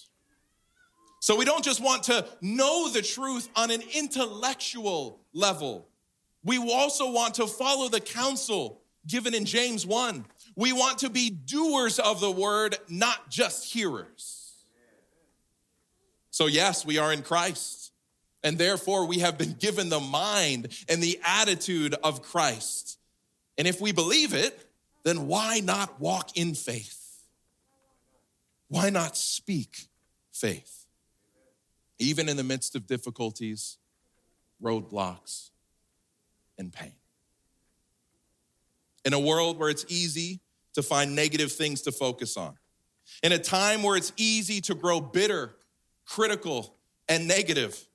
So 1.20 1.36
we 1.36 1.44
don't 1.44 1.64
just 1.64 1.82
want 1.82 2.04
to 2.04 2.26
know 2.40 2.88
the 2.88 3.02
truth 3.02 3.48
on 3.54 3.70
an 3.70 3.82
intellectual 3.94 5.20
level. 5.32 5.86
We 6.42 6.58
also 6.58 7.10
want 7.10 7.34
to 7.34 7.46
follow 7.46 7.88
the 7.88 8.00
counsel 8.00 8.80
given 9.06 9.34
in 9.34 9.44
James 9.44 9.86
1, 9.86 10.24
We 10.56 10.72
want 10.72 10.98
to 10.98 11.10
be 11.10 11.30
doers 11.30 11.98
of 11.98 12.20
the 12.20 12.30
word, 12.30 12.76
not 12.88 13.30
just 13.30 13.72
hearers. 13.72 14.52
So, 16.30 16.46
yes, 16.46 16.84
we 16.84 16.98
are 16.98 17.12
in 17.12 17.22
Christ, 17.22 17.92
and 18.42 18.58
therefore 18.58 19.06
we 19.06 19.18
have 19.18 19.38
been 19.38 19.54
given 19.54 19.88
the 19.88 20.00
mind 20.00 20.68
and 20.88 21.02
the 21.02 21.20
attitude 21.24 21.94
of 22.02 22.22
Christ. 22.22 22.98
And 23.58 23.66
if 23.66 23.80
we 23.80 23.92
believe 23.92 24.34
it, 24.34 24.58
then 25.02 25.26
why 25.26 25.60
not 25.60 26.00
walk 26.00 26.36
in 26.36 26.54
faith? 26.54 27.24
Why 28.68 28.90
not 28.90 29.16
speak 29.16 29.88
faith? 30.32 30.79
Even 32.00 32.28
in 32.28 32.36
the 32.36 32.42
midst 32.42 32.74
of 32.74 32.86
difficulties, 32.86 33.76
roadblocks, 34.60 35.50
and 36.58 36.72
pain. 36.72 36.94
In 39.04 39.12
a 39.12 39.20
world 39.20 39.58
where 39.58 39.68
it's 39.70 39.84
easy 39.88 40.40
to 40.74 40.82
find 40.82 41.14
negative 41.14 41.52
things 41.52 41.82
to 41.82 41.92
focus 41.92 42.36
on, 42.36 42.56
in 43.22 43.32
a 43.32 43.38
time 43.38 43.82
where 43.82 43.96
it's 43.96 44.12
easy 44.16 44.60
to 44.62 44.74
grow 44.74 45.00
bitter, 45.00 45.54
critical, 46.06 46.74
and 47.08 47.28
negative, 47.28 47.86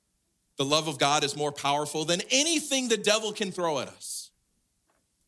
the 0.56 0.64
love 0.64 0.88
of 0.88 0.98
God 0.98 1.24
is 1.24 1.36
more 1.36 1.52
powerful 1.52 2.04
than 2.04 2.22
anything 2.30 2.88
the 2.88 2.96
devil 2.96 3.32
can 3.32 3.50
throw 3.50 3.80
at 3.80 3.88
us. 3.88 4.30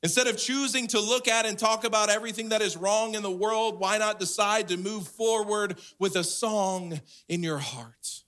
Instead 0.02 0.28
of 0.28 0.38
choosing 0.38 0.86
to 0.86 1.00
look 1.00 1.26
at 1.26 1.44
and 1.44 1.58
talk 1.58 1.82
about 1.84 2.10
everything 2.10 2.50
that 2.50 2.62
is 2.62 2.76
wrong 2.76 3.16
in 3.16 3.22
the 3.22 3.30
world, 3.30 3.80
why 3.80 3.98
not 3.98 4.20
decide 4.20 4.68
to 4.68 4.76
move 4.76 5.08
forward 5.08 5.76
with 5.98 6.14
a 6.14 6.22
song 6.22 7.00
in 7.28 7.42
your 7.42 7.58
heart? 7.58 8.22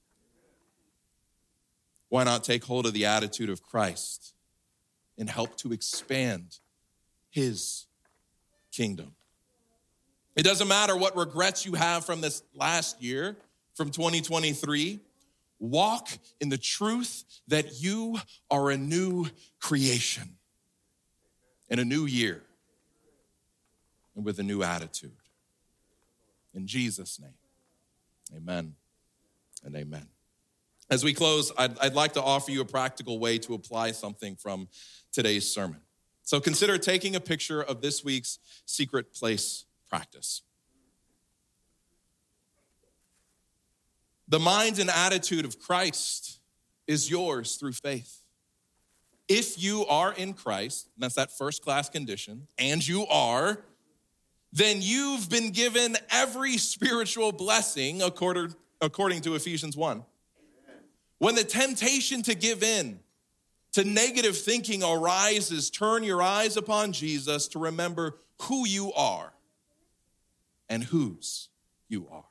Why 2.10 2.24
not 2.24 2.44
take 2.44 2.64
hold 2.64 2.86
of 2.86 2.92
the 2.92 3.06
attitude 3.06 3.48
of 3.48 3.62
Christ 3.62 4.34
and 5.16 5.30
help 5.30 5.56
to 5.58 5.72
expand 5.72 6.58
his 7.30 7.86
kingdom? 8.72 9.14
It 10.36 10.42
doesn't 10.42 10.68
matter 10.68 10.96
what 10.96 11.16
regrets 11.16 11.64
you 11.64 11.74
have 11.74 12.04
from 12.04 12.20
this 12.20 12.42
last 12.54 13.00
year, 13.00 13.36
from 13.74 13.90
2023. 13.90 15.00
Walk 15.60 16.08
in 16.40 16.48
the 16.48 16.58
truth 16.58 17.24
that 17.48 17.80
you 17.80 18.18
are 18.50 18.70
a 18.70 18.76
new 18.76 19.26
creation 19.60 20.36
in 21.68 21.78
a 21.78 21.84
new 21.84 22.06
year 22.06 22.42
and 24.16 24.24
with 24.24 24.38
a 24.40 24.42
new 24.42 24.64
attitude. 24.64 25.12
In 26.54 26.66
Jesus' 26.66 27.20
name, 27.20 27.34
amen 28.36 28.74
and 29.64 29.76
amen. 29.76 30.08
As 30.90 31.04
we 31.04 31.14
close, 31.14 31.52
I'd, 31.56 31.78
I'd, 31.78 31.94
like 31.94 32.14
to 32.14 32.22
offer 32.22 32.50
you 32.50 32.62
a 32.62 32.64
practical 32.64 33.20
way 33.20 33.38
to 33.38 33.54
apply 33.54 33.92
something 33.92 34.34
from 34.34 34.68
today's 35.12 35.48
sermon. 35.48 35.80
So 36.22 36.40
consider 36.40 36.78
taking 36.78 37.14
a 37.14 37.20
picture 37.20 37.62
of 37.62 37.80
this 37.80 38.04
week's 38.04 38.38
secret 38.66 39.14
place 39.14 39.66
practice. 39.88 40.42
The 44.28 44.40
mind 44.40 44.78
and 44.78 44.90
attitude 44.90 45.44
of 45.44 45.58
Christ 45.60 46.40
is 46.86 47.08
yours 47.08 47.56
through 47.56 47.72
faith. 47.72 48.22
If 49.28 49.62
you 49.62 49.86
are 49.86 50.12
in 50.12 50.32
Christ, 50.32 50.88
and 50.96 51.04
that's 51.04 51.14
that 51.14 51.30
first 51.30 51.62
class 51.62 51.88
condition, 51.88 52.48
and 52.58 52.86
you 52.86 53.06
are, 53.06 53.62
then 54.52 54.78
you've 54.80 55.30
been 55.30 55.50
given 55.50 55.96
every 56.10 56.56
spiritual 56.56 57.30
blessing 57.30 58.02
according, 58.02 58.54
according 58.80 59.20
to 59.22 59.36
Ephesians 59.36 59.76
1. 59.76 60.04
When 61.20 61.34
the 61.34 61.44
temptation 61.44 62.22
to 62.22 62.34
give 62.34 62.62
in 62.62 62.98
to 63.72 63.84
negative 63.84 64.38
thinking 64.38 64.82
arises, 64.82 65.68
turn 65.68 66.02
your 66.02 66.22
eyes 66.22 66.56
upon 66.56 66.92
Jesus 66.92 67.46
to 67.48 67.58
remember 67.58 68.16
who 68.42 68.66
you 68.66 68.90
are 68.94 69.34
and 70.70 70.82
whose 70.82 71.50
you 71.90 72.08
are. 72.10 72.24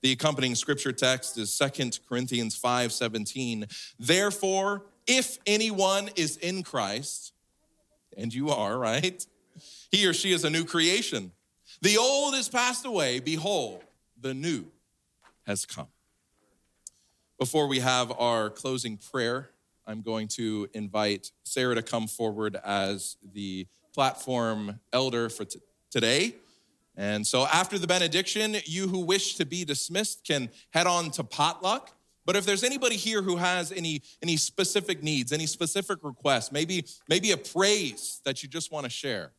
The 0.00 0.10
accompanying 0.10 0.54
scripture 0.54 0.92
text 0.92 1.36
is 1.36 1.56
2 1.56 1.90
Corinthians 2.08 2.56
5 2.56 2.92
17. 2.92 3.66
Therefore, 4.00 4.86
if 5.06 5.36
anyone 5.46 6.08
is 6.16 6.38
in 6.38 6.62
Christ, 6.62 7.34
and 8.16 8.32
you 8.32 8.48
are, 8.48 8.78
right? 8.78 9.24
He 9.90 10.06
or 10.06 10.14
she 10.14 10.32
is 10.32 10.44
a 10.44 10.50
new 10.50 10.64
creation. 10.64 11.30
The 11.82 11.98
old 11.98 12.34
is 12.36 12.48
passed 12.48 12.86
away. 12.86 13.20
Behold, 13.20 13.84
the 14.18 14.32
new 14.32 14.64
has 15.46 15.66
come. 15.66 15.88
Before 17.42 17.66
we 17.66 17.80
have 17.80 18.12
our 18.20 18.50
closing 18.50 18.96
prayer, 18.96 19.50
I'm 19.84 20.00
going 20.00 20.28
to 20.28 20.68
invite 20.74 21.32
Sarah 21.42 21.74
to 21.74 21.82
come 21.82 22.06
forward 22.06 22.56
as 22.64 23.16
the 23.34 23.66
platform 23.92 24.78
elder 24.92 25.28
for 25.28 25.44
t- 25.44 25.58
today. 25.90 26.36
And 26.96 27.26
so 27.26 27.44
after 27.44 27.80
the 27.80 27.88
benediction, 27.88 28.58
you 28.64 28.86
who 28.86 29.00
wish 29.00 29.34
to 29.38 29.44
be 29.44 29.64
dismissed 29.64 30.24
can 30.24 30.50
head 30.70 30.86
on 30.86 31.10
to 31.10 31.24
potluck. 31.24 31.90
But 32.24 32.36
if 32.36 32.46
there's 32.46 32.62
anybody 32.62 32.94
here 32.94 33.22
who 33.22 33.38
has 33.38 33.72
any, 33.72 34.02
any 34.22 34.36
specific 34.36 35.02
needs, 35.02 35.32
any 35.32 35.46
specific 35.46 35.98
requests, 36.04 36.52
maybe, 36.52 36.84
maybe 37.08 37.32
a 37.32 37.36
praise 37.36 38.20
that 38.24 38.44
you 38.44 38.48
just 38.48 38.70
want 38.70 38.84
to 38.84 38.90
share, 38.90 39.32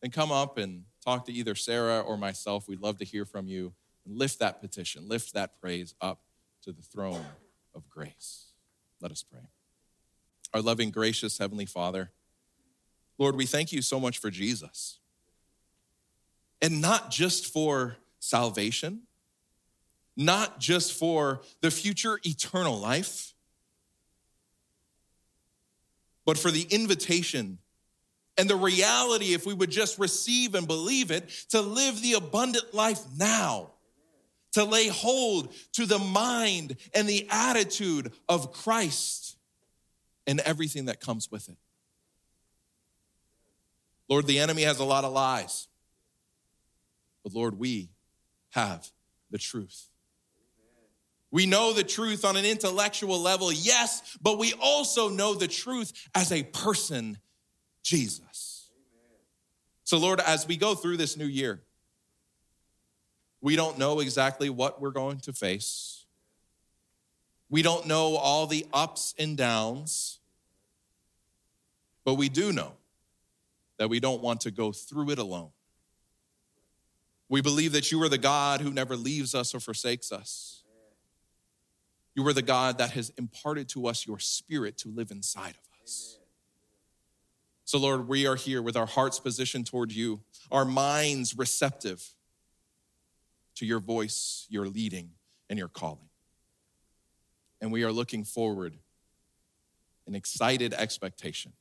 then 0.00 0.10
come 0.10 0.32
up 0.32 0.56
and 0.56 0.84
talk 1.04 1.26
to 1.26 1.32
either 1.32 1.54
Sarah 1.54 2.00
or 2.00 2.16
myself. 2.16 2.68
We'd 2.68 2.80
love 2.80 2.96
to 3.00 3.04
hear 3.04 3.26
from 3.26 3.48
you. 3.48 3.74
And 4.06 4.16
lift 4.16 4.38
that 4.38 4.62
petition, 4.62 5.08
lift 5.08 5.34
that 5.34 5.60
praise 5.60 5.94
up 6.00 6.23
to 6.64 6.72
the 6.72 6.82
throne 6.82 7.24
of 7.74 7.88
grace. 7.90 8.46
Let 9.00 9.12
us 9.12 9.22
pray. 9.22 9.42
Our 10.54 10.62
loving, 10.62 10.90
gracious 10.90 11.36
Heavenly 11.36 11.66
Father, 11.66 12.10
Lord, 13.18 13.36
we 13.36 13.44
thank 13.44 13.70
you 13.70 13.82
so 13.82 14.00
much 14.00 14.18
for 14.18 14.30
Jesus. 14.30 14.98
And 16.62 16.80
not 16.80 17.10
just 17.10 17.52
for 17.52 17.98
salvation, 18.18 19.02
not 20.16 20.58
just 20.58 20.94
for 20.94 21.42
the 21.60 21.70
future 21.70 22.18
eternal 22.24 22.78
life, 22.78 23.34
but 26.24 26.38
for 26.38 26.50
the 26.50 26.66
invitation 26.70 27.58
and 28.38 28.48
the 28.48 28.56
reality, 28.56 29.34
if 29.34 29.44
we 29.44 29.52
would 29.52 29.70
just 29.70 29.98
receive 29.98 30.54
and 30.54 30.66
believe 30.66 31.10
it, 31.10 31.28
to 31.50 31.60
live 31.60 32.00
the 32.00 32.14
abundant 32.14 32.72
life 32.72 33.00
now 33.16 33.73
to 34.54 34.64
lay 34.64 34.88
hold 34.88 35.52
to 35.72 35.84
the 35.86 35.98
mind 35.98 36.76
and 36.94 37.08
the 37.08 37.26
attitude 37.30 38.12
of 38.28 38.52
Christ 38.52 39.36
and 40.26 40.40
everything 40.40 40.86
that 40.86 41.00
comes 41.00 41.30
with 41.30 41.48
it. 41.48 41.56
Lord, 44.08 44.26
the 44.26 44.38
enemy 44.38 44.62
has 44.62 44.78
a 44.78 44.84
lot 44.84 45.04
of 45.04 45.12
lies. 45.12 45.68
But 47.22 47.34
Lord, 47.34 47.58
we 47.58 47.90
have 48.50 48.90
the 49.30 49.38
truth. 49.38 49.88
We 51.30 51.46
know 51.46 51.72
the 51.72 51.82
truth 51.82 52.24
on 52.24 52.36
an 52.36 52.44
intellectual 52.44 53.20
level, 53.20 53.50
yes, 53.52 54.16
but 54.22 54.38
we 54.38 54.52
also 54.60 55.08
know 55.08 55.34
the 55.34 55.48
truth 55.48 55.92
as 56.14 56.30
a 56.30 56.44
person, 56.44 57.18
Jesus. 57.82 58.70
So, 59.82 59.98
Lord, 59.98 60.20
as 60.20 60.46
we 60.46 60.56
go 60.56 60.76
through 60.76 60.98
this 60.98 61.16
new 61.16 61.26
year, 61.26 61.60
we 63.44 63.56
don't 63.56 63.76
know 63.76 64.00
exactly 64.00 64.48
what 64.48 64.80
we're 64.80 64.90
going 64.90 65.18
to 65.18 65.30
face. 65.30 66.06
We 67.50 67.60
don't 67.60 67.86
know 67.86 68.16
all 68.16 68.46
the 68.46 68.64
ups 68.72 69.14
and 69.18 69.36
downs, 69.36 70.18
but 72.06 72.14
we 72.14 72.30
do 72.30 72.54
know 72.54 72.72
that 73.76 73.90
we 73.90 74.00
don't 74.00 74.22
want 74.22 74.40
to 74.40 74.50
go 74.50 74.72
through 74.72 75.10
it 75.10 75.18
alone. 75.18 75.50
We 77.28 77.42
believe 77.42 77.72
that 77.72 77.92
you 77.92 78.02
are 78.02 78.08
the 78.08 78.16
God 78.16 78.62
who 78.62 78.72
never 78.72 78.96
leaves 78.96 79.34
us 79.34 79.54
or 79.54 79.60
forsakes 79.60 80.10
us. 80.10 80.62
You 82.14 82.26
are 82.26 82.32
the 82.32 82.40
God 82.40 82.78
that 82.78 82.92
has 82.92 83.10
imparted 83.18 83.68
to 83.70 83.88
us 83.88 84.06
your 84.06 84.20
spirit 84.20 84.78
to 84.78 84.88
live 84.88 85.10
inside 85.10 85.50
of 85.50 85.82
us. 85.82 86.16
So, 87.66 87.76
Lord, 87.76 88.08
we 88.08 88.26
are 88.26 88.36
here 88.36 88.62
with 88.62 88.74
our 88.74 88.86
hearts 88.86 89.20
positioned 89.20 89.66
toward 89.66 89.92
you, 89.92 90.22
our 90.50 90.64
minds 90.64 91.36
receptive 91.36 92.14
to 93.56 93.66
your 93.66 93.80
voice, 93.80 94.46
your 94.48 94.66
leading, 94.66 95.10
and 95.48 95.58
your 95.58 95.68
calling. 95.68 96.08
And 97.60 97.72
we 97.72 97.84
are 97.84 97.92
looking 97.92 98.24
forward 98.24 98.78
in 100.06 100.14
excited 100.14 100.74
expectation 100.74 101.52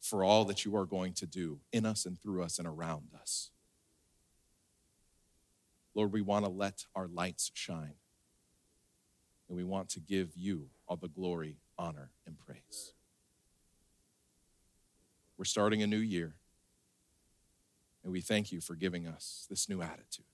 for 0.00 0.22
all 0.22 0.44
that 0.44 0.64
you 0.64 0.76
are 0.76 0.86
going 0.86 1.12
to 1.14 1.26
do 1.26 1.60
in 1.72 1.84
us 1.84 2.06
and 2.06 2.20
through 2.20 2.42
us 2.42 2.58
and 2.58 2.68
around 2.68 3.08
us. 3.20 3.50
Lord, 5.94 6.12
we 6.12 6.22
want 6.22 6.44
to 6.44 6.50
let 6.50 6.84
our 6.94 7.08
lights 7.08 7.50
shine. 7.54 7.94
And 9.48 9.56
we 9.56 9.64
want 9.64 9.88
to 9.90 10.00
give 10.00 10.36
you 10.36 10.68
all 10.86 10.96
the 10.96 11.08
glory, 11.08 11.56
honor, 11.78 12.10
and 12.26 12.38
praise. 12.38 12.92
We're 15.36 15.44
starting 15.44 15.82
a 15.82 15.86
new 15.86 15.98
year. 15.98 16.34
And 18.04 18.12
we 18.12 18.20
thank 18.20 18.52
you 18.52 18.60
for 18.60 18.74
giving 18.74 19.06
us 19.06 19.46
this 19.50 19.68
new 19.68 19.82
attitude. 19.82 20.24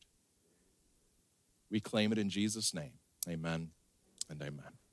We 1.74 1.80
claim 1.80 2.12
it 2.12 2.18
in 2.18 2.30
Jesus' 2.30 2.72
name. 2.72 2.92
Amen 3.28 3.70
and 4.30 4.40
amen. 4.40 4.83